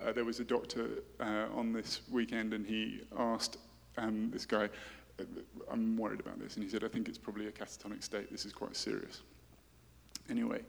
Uh, 0.00 0.12
there 0.12 0.24
was 0.24 0.40
a 0.40 0.44
doctor 0.44 0.88
uh, 1.20 1.46
on 1.54 1.72
this 1.72 2.00
weekend, 2.10 2.54
and 2.54 2.66
he 2.66 3.02
asked 3.18 3.58
um, 3.98 4.30
this 4.30 4.46
guy, 4.46 4.68
uh, 5.20 5.24
I'm 5.70 5.96
worried 5.96 6.20
about 6.20 6.40
this. 6.40 6.54
And 6.54 6.64
he 6.64 6.70
said, 6.70 6.84
I 6.84 6.88
think 6.88 7.08
it's 7.08 7.18
probably 7.18 7.46
a 7.46 7.52
catatonic 7.52 8.02
state. 8.02 8.30
This 8.30 8.44
is 8.44 8.52
quite 8.52 8.76
serious. 8.76 9.22
Anyway, 10.30 10.60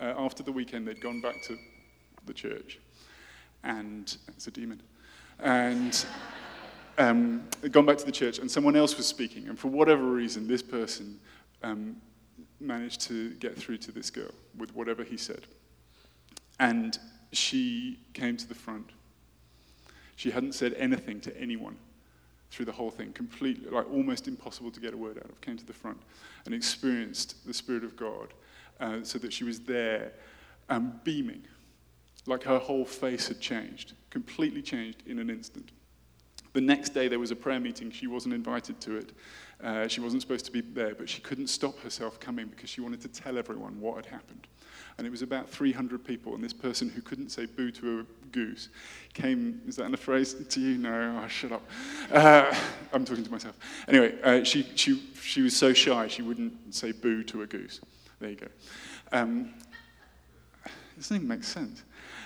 uh, 0.00 0.14
after 0.18 0.42
the 0.42 0.52
weekend, 0.52 0.86
they'd 0.86 1.00
gone 1.00 1.20
back 1.20 1.42
to 1.44 1.56
the 2.26 2.34
church, 2.34 2.78
and 3.64 4.16
it's 4.28 4.46
a 4.46 4.50
demon. 4.50 4.80
And 5.38 6.04
um, 6.98 7.44
gone 7.70 7.86
back 7.86 7.98
to 7.98 8.06
the 8.06 8.12
church, 8.12 8.38
and 8.38 8.50
someone 8.50 8.76
else 8.76 8.96
was 8.96 9.06
speaking. 9.06 9.48
And 9.48 9.58
for 9.58 9.68
whatever 9.68 10.04
reason, 10.04 10.46
this 10.46 10.62
person 10.62 11.18
um, 11.62 11.96
managed 12.60 13.00
to 13.02 13.30
get 13.34 13.56
through 13.56 13.78
to 13.78 13.92
this 13.92 14.10
girl 14.10 14.32
with 14.56 14.74
whatever 14.74 15.02
he 15.02 15.16
said. 15.16 15.46
And 16.58 16.98
she 17.32 17.98
came 18.12 18.36
to 18.36 18.48
the 18.48 18.54
front. 18.54 18.90
She 20.16 20.30
hadn't 20.30 20.54
said 20.54 20.74
anything 20.74 21.20
to 21.22 21.36
anyone 21.40 21.76
through 22.50 22.66
the 22.66 22.72
whole 22.72 22.90
thing, 22.90 23.12
completely, 23.12 23.70
like 23.70 23.88
almost 23.92 24.26
impossible 24.26 24.70
to 24.72 24.80
get 24.80 24.92
a 24.92 24.96
word 24.96 25.18
out 25.18 25.30
of, 25.30 25.40
came 25.40 25.56
to 25.56 25.66
the 25.66 25.72
front 25.72 25.98
and 26.44 26.54
experienced 26.54 27.46
the 27.46 27.54
Spirit 27.54 27.84
of 27.84 27.96
God 27.96 28.34
uh, 28.80 28.98
so 29.02 29.18
that 29.18 29.32
she 29.32 29.44
was 29.44 29.60
there 29.60 30.12
um, 30.68 31.00
beaming, 31.04 31.42
like 32.26 32.42
her 32.42 32.58
whole 32.58 32.84
face 32.84 33.28
had 33.28 33.40
changed, 33.40 33.92
completely 34.10 34.62
changed 34.62 35.02
in 35.06 35.18
an 35.18 35.30
instant. 35.30 35.70
The 36.52 36.60
next 36.60 36.90
day 36.90 37.06
there 37.06 37.20
was 37.20 37.30
a 37.30 37.36
prayer 37.36 37.60
meeting. 37.60 37.92
She 37.92 38.08
wasn't 38.08 38.34
invited 38.34 38.80
to 38.80 38.96
it. 38.96 39.12
Uh, 39.62 39.86
she 39.86 40.00
wasn't 40.00 40.22
supposed 40.22 40.44
to 40.46 40.52
be 40.52 40.60
there, 40.60 40.94
but 40.94 41.08
she 41.08 41.20
couldn't 41.20 41.46
stop 41.46 41.78
herself 41.80 42.18
coming 42.18 42.48
because 42.48 42.68
she 42.68 42.80
wanted 42.80 43.00
to 43.02 43.08
tell 43.08 43.38
everyone 43.38 43.80
what 43.80 43.96
had 43.96 44.06
happened. 44.06 44.48
And 44.98 45.06
it 45.06 45.10
was 45.10 45.22
about 45.22 45.48
300 45.48 46.04
people, 46.04 46.34
and 46.34 46.44
this 46.44 46.52
person 46.52 46.88
who 46.88 47.00
couldn't 47.00 47.30
say 47.30 47.46
boo 47.46 47.70
to 47.72 48.00
a 48.00 48.26
goose 48.32 48.68
came. 49.14 49.60
Is 49.66 49.76
that 49.76 49.84
in 49.84 49.94
a 49.94 49.96
phrase 49.96 50.34
to 50.34 50.60
you? 50.60 50.78
No, 50.78 51.20
oh, 51.22 51.28
shut 51.28 51.52
up. 51.52 51.62
Uh, 52.12 52.54
I'm 52.92 53.04
talking 53.04 53.24
to 53.24 53.30
myself. 53.30 53.58
Anyway, 53.88 54.14
uh, 54.22 54.44
she, 54.44 54.66
she, 54.74 55.02
she 55.20 55.42
was 55.42 55.56
so 55.56 55.72
shy 55.72 56.08
she 56.08 56.22
wouldn't 56.22 56.74
say 56.74 56.92
boo 56.92 57.22
to 57.24 57.42
a 57.42 57.46
goose. 57.46 57.80
There 58.20 58.30
you 58.30 58.36
go. 58.36 58.48
Um, 59.12 59.54
doesn't 60.96 61.16
even 61.16 61.28
make 61.28 61.44
sense. 61.44 61.82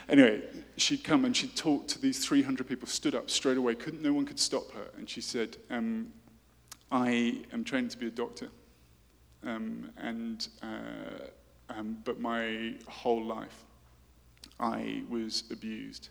Anyway, 0.08 0.42
she'd 0.76 1.04
come 1.04 1.24
and 1.24 1.36
she'd 1.36 1.56
talk 1.56 1.86
to 1.88 2.00
these 2.00 2.24
300 2.24 2.68
people, 2.68 2.86
stood 2.86 3.14
up 3.14 3.30
straight 3.30 3.56
away, 3.56 3.74
couldn't, 3.74 4.02
no 4.02 4.12
one 4.12 4.26
could 4.26 4.38
stop 4.38 4.70
her. 4.72 4.88
And 4.98 5.08
she 5.08 5.20
said, 5.20 5.56
um, 5.70 6.12
I 6.90 7.42
am 7.52 7.64
trained 7.64 7.90
to 7.92 7.98
be 7.98 8.08
a 8.08 8.10
doctor, 8.10 8.48
um, 9.44 9.90
and, 9.96 10.46
uh, 10.62 11.26
um, 11.70 11.98
but 12.04 12.20
my 12.20 12.74
whole 12.88 13.24
life 13.24 13.64
I 14.60 15.02
was 15.08 15.44
abused, 15.50 16.10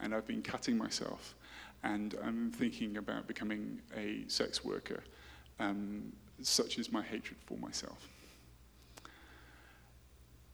and 0.00 0.14
I've 0.14 0.26
been 0.26 0.42
cutting 0.42 0.76
myself, 0.76 1.34
and 1.82 2.14
I'm 2.22 2.50
thinking 2.52 2.96
about 2.96 3.26
becoming 3.26 3.80
a 3.96 4.24
sex 4.28 4.64
worker. 4.64 5.02
Um, 5.60 6.12
such 6.42 6.78
is 6.78 6.92
my 6.92 7.02
hatred 7.02 7.38
for 7.46 7.56
myself. 7.58 8.08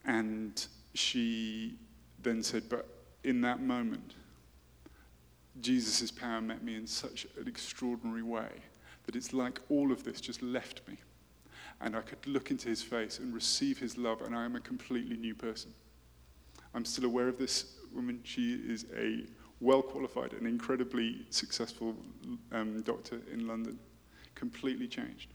And 0.06 0.66
she 0.94 1.76
then 2.22 2.42
said, 2.42 2.68
But 2.68 2.88
in 3.22 3.40
that 3.42 3.60
moment, 3.60 4.14
Jesus' 5.60 6.10
power 6.10 6.40
met 6.40 6.62
me 6.62 6.74
in 6.76 6.86
such 6.86 7.26
an 7.38 7.48
extraordinary 7.48 8.22
way 8.22 8.48
that 9.06 9.16
it's 9.16 9.32
like 9.32 9.60
all 9.68 9.92
of 9.92 10.04
this 10.04 10.20
just 10.20 10.42
left 10.42 10.80
me. 10.88 10.96
And 11.80 11.96
I 11.96 12.00
could 12.00 12.26
look 12.26 12.50
into 12.50 12.68
his 12.68 12.82
face 12.82 13.18
and 13.18 13.34
receive 13.34 13.78
his 13.78 13.98
love, 13.98 14.22
and 14.22 14.34
I 14.34 14.44
am 14.44 14.56
a 14.56 14.60
completely 14.60 15.16
new 15.16 15.34
person. 15.34 15.72
I'm 16.74 16.84
still 16.84 17.04
aware 17.04 17.28
of 17.28 17.38
this 17.38 17.76
woman. 17.94 18.20
She 18.24 18.54
is 18.54 18.86
a 18.96 19.26
well 19.60 19.82
qualified 19.82 20.32
and 20.32 20.46
incredibly 20.46 21.26
successful 21.30 21.94
um, 22.52 22.82
doctor 22.82 23.20
in 23.32 23.46
London, 23.46 23.78
completely 24.34 24.88
changed. 24.88 25.28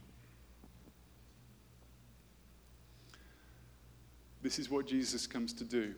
This 4.42 4.60
is 4.60 4.70
what 4.70 4.88
Jesus 4.88 5.28
comes 5.28 5.54
to 5.54 5.64
do. 5.64 5.94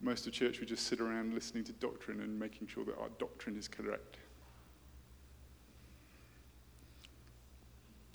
Most 0.00 0.26
of 0.26 0.32
church, 0.32 0.60
we 0.60 0.66
just 0.66 0.86
sit 0.86 1.00
around 1.00 1.34
listening 1.34 1.64
to 1.64 1.72
doctrine 1.72 2.20
and 2.20 2.38
making 2.38 2.68
sure 2.68 2.84
that 2.84 2.98
our 2.98 3.10
doctrine 3.18 3.56
is 3.56 3.68
correct. 3.68 4.16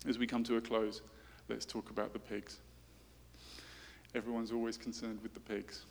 As 0.07 0.19
we 0.19 0.27
come 0.27 0.43
to 0.43 0.57
a 0.57 0.61
close, 0.61 1.01
let's 1.49 1.65
talk 1.65 1.89
about 1.89 2.13
the 2.13 2.19
pigs. 2.19 2.57
Everyone's 4.13 4.51
always 4.51 4.77
concerned 4.77 5.19
with 5.23 5.33
the 5.33 5.39
pigs. 5.39 5.81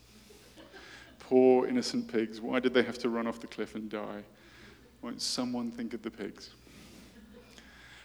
Poor 1.18 1.66
innocent 1.66 2.10
pigs. 2.10 2.40
Why 2.40 2.60
did 2.60 2.74
they 2.74 2.82
have 2.82 2.98
to 2.98 3.08
run 3.08 3.26
off 3.26 3.40
the 3.40 3.46
cliff 3.46 3.74
and 3.74 3.90
die? 3.90 4.22
Won't 5.02 5.20
someone 5.20 5.70
think 5.70 5.94
of 5.94 6.02
the 6.02 6.10
pigs? 6.10 6.50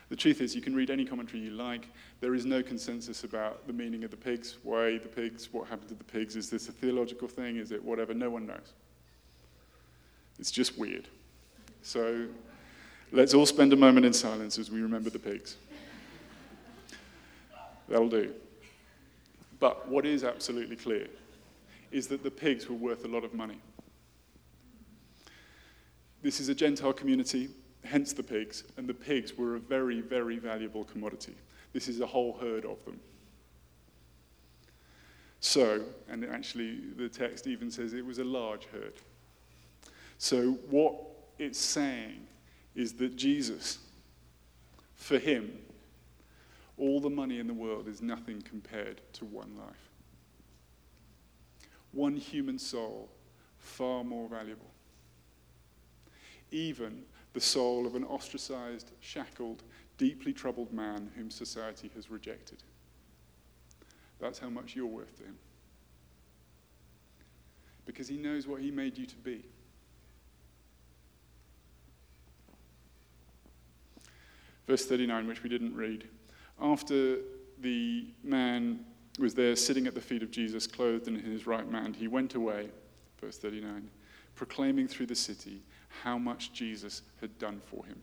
The 0.09 0.15
truth 0.15 0.41
is, 0.41 0.55
you 0.55 0.61
can 0.61 0.75
read 0.75 0.89
any 0.89 1.05
commentary 1.05 1.43
you 1.43 1.51
like. 1.51 1.87
There 2.19 2.33
is 2.33 2.45
no 2.45 2.63
consensus 2.63 3.23
about 3.23 3.67
the 3.67 3.73
meaning 3.73 4.03
of 4.03 4.09
the 4.09 4.17
pigs, 4.17 4.57
why 4.63 4.97
the 4.97 5.07
pigs, 5.07 5.53
what 5.53 5.67
happened 5.67 5.89
to 5.89 5.95
the 5.95 6.03
pigs. 6.03 6.35
Is 6.35 6.49
this 6.49 6.67
a 6.67 6.71
theological 6.71 7.27
thing? 7.27 7.57
Is 7.57 7.71
it 7.71 7.83
whatever? 7.83 8.15
No 8.15 8.31
one 8.31 8.47
knows. 8.47 8.73
It's 10.39 10.49
just 10.49 10.77
weird. 10.79 11.07
So 11.83 12.25
let's 13.11 13.35
all 13.35 13.45
spend 13.45 13.71
a 13.73 13.75
moment 13.75 14.05
in 14.05 14.13
silence 14.13 14.57
as 14.57 14.71
we 14.71 14.81
remember 14.81 15.11
the 15.11 15.19
pigs. 15.19 15.57
That'll 17.89 18.09
do. 18.09 18.33
But 19.59 19.89
what 19.89 20.05
is 20.05 20.23
absolutely 20.23 20.77
clear 20.77 21.07
is 21.91 22.07
that 22.07 22.23
the 22.23 22.31
pigs 22.31 22.69
were 22.69 22.75
worth 22.75 23.03
a 23.03 23.07
lot 23.07 23.23
of 23.23 23.33
money. 23.33 23.59
This 26.21 26.39
is 26.39 26.49
a 26.49 26.55
Gentile 26.55 26.93
community 26.93 27.49
hence 27.83 28.13
the 28.13 28.23
pigs, 28.23 28.63
and 28.77 28.87
the 28.87 28.93
pigs 28.93 29.37
were 29.37 29.55
a 29.55 29.59
very, 29.59 30.01
very 30.01 30.37
valuable 30.37 30.83
commodity. 30.83 31.35
This 31.73 31.87
is 31.87 32.01
a 32.01 32.05
whole 32.05 32.37
herd 32.39 32.65
of 32.65 32.83
them. 32.85 32.99
So, 35.39 35.81
and 36.09 36.25
actually 36.25 36.81
the 36.97 37.07
text 37.07 37.47
even 37.47 37.71
says 37.71 37.93
it 37.93 38.05
was 38.05 38.19
a 38.19 38.23
large 38.23 38.65
herd. 38.65 38.93
So, 40.17 40.51
what 40.69 40.95
it's 41.37 41.59
saying 41.59 42.27
is 42.75 42.93
that 42.93 43.15
Jesus, 43.15 43.79
for 44.95 45.17
him, 45.17 45.57
all 46.79 47.01
the 47.01 47.09
money 47.09 47.39
in 47.39 47.47
the 47.47 47.53
world 47.53 47.87
is 47.87 48.01
nothing 48.01 48.41
compared 48.41 49.01
to 49.13 49.25
one 49.25 49.55
life. 49.57 49.89
One 51.91 52.15
human 52.15 52.57
soul, 52.57 53.09
far 53.57 54.03
more 54.03 54.29
valuable. 54.29 54.71
Even 56.51 57.03
the 57.33 57.41
soul 57.41 57.85
of 57.85 57.95
an 57.95 58.03
ostracized, 58.05 58.91
shackled, 59.01 59.63
deeply 59.97 60.31
troubled 60.31 60.71
man 60.73 61.11
whom 61.15 61.29
society 61.29 61.91
has 61.95 62.09
rejected. 62.09 62.63
That's 64.19 64.39
how 64.39 64.49
much 64.49 64.75
you're 64.75 64.85
worth 64.85 65.17
to 65.17 65.23
him. 65.23 65.37
Because 67.85 68.07
he 68.07 68.17
knows 68.17 68.47
what 68.47 68.61
he 68.61 68.71
made 68.71 68.97
you 68.97 69.05
to 69.05 69.15
be. 69.17 69.43
Verse 74.67 74.85
39, 74.85 75.27
which 75.27 75.43
we 75.43 75.49
didn't 75.49 75.75
read. 75.75 76.07
After 76.61 77.17
the 77.59 78.07
man 78.23 78.85
was 79.17 79.33
there 79.33 79.55
sitting 79.55 79.87
at 79.87 79.95
the 79.95 80.01
feet 80.01 80.23
of 80.23 80.31
Jesus, 80.31 80.67
clothed 80.67 81.07
in 81.07 81.15
his 81.15 81.47
right 81.47 81.69
mind, 81.69 81.95
he 81.95 82.07
went 82.07 82.35
away, 82.35 82.69
verse 83.19 83.37
39, 83.37 83.89
proclaiming 84.35 84.87
through 84.87 85.07
the 85.07 85.15
city 85.15 85.61
how 86.03 86.17
much 86.17 86.53
Jesus 86.53 87.01
had 87.19 87.37
done 87.39 87.61
for 87.65 87.85
him. 87.85 88.01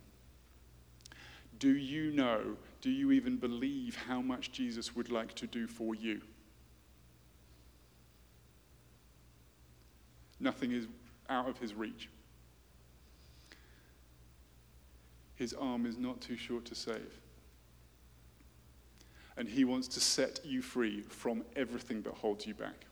Do 1.58 1.74
you 1.74 2.12
know, 2.12 2.56
do 2.80 2.90
you 2.90 3.12
even 3.12 3.36
believe 3.36 3.96
how 3.96 4.20
much 4.20 4.52
Jesus 4.52 4.94
would 4.94 5.10
like 5.10 5.34
to 5.34 5.46
do 5.46 5.66
for 5.66 5.94
you? 5.94 6.20
Nothing 10.38 10.72
is 10.72 10.86
out 11.30 11.48
of 11.48 11.58
his 11.58 11.74
reach. 11.74 12.10
His 15.36 15.54
arm 15.54 15.86
is 15.86 15.96
not 15.96 16.20
too 16.20 16.36
short 16.36 16.64
to 16.66 16.74
save. 16.74 17.20
And 19.36 19.48
he 19.48 19.64
wants 19.64 19.88
to 19.88 20.00
set 20.00 20.40
you 20.44 20.62
free 20.62 21.02
from 21.02 21.44
everything 21.54 22.02
that 22.02 22.14
holds 22.14 22.46
you 22.46 22.54
back. 22.54 22.86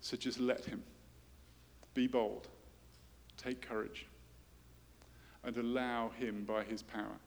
So 0.00 0.16
just 0.16 0.40
let 0.40 0.64
him. 0.64 0.82
Be 1.94 2.06
bold. 2.06 2.48
Take 3.36 3.66
courage 3.66 4.06
and 5.46 5.56
allow 5.56 6.10
Him 6.10 6.44
by 6.44 6.64
His 6.64 6.82
power 6.82 7.18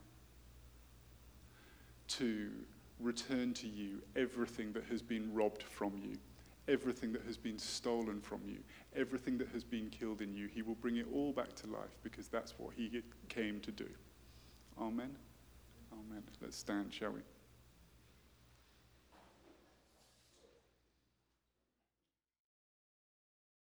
to 2.09 2.49
return 2.99 3.53
to 3.53 3.67
you 3.67 4.01
everything 4.15 4.73
that 4.73 4.83
has 4.85 5.01
been 5.01 5.33
robbed 5.33 5.63
from 5.63 5.93
you, 6.03 6.17
everything 6.67 7.13
that 7.13 7.21
has 7.23 7.37
been 7.37 7.57
stolen 7.57 8.19
from 8.19 8.41
you, 8.45 8.57
everything 8.95 9.37
that 9.37 9.47
has 9.49 9.63
been 9.63 9.89
killed 9.89 10.21
in 10.21 10.33
you. 10.33 10.47
He 10.47 10.61
will 10.61 10.75
bring 10.75 10.97
it 10.97 11.07
all 11.13 11.31
back 11.31 11.55
to 11.55 11.67
life 11.67 11.97
because 12.03 12.27
that's 12.27 12.53
what 12.57 12.73
He 12.75 13.01
came 13.29 13.61
to 13.61 13.71
do. 13.71 13.87
Amen. 14.79 15.15
Amen. 15.99 16.23
Let's 16.41 16.57
stand, 16.57 16.93
shall 16.93 17.11
we? 17.11 17.21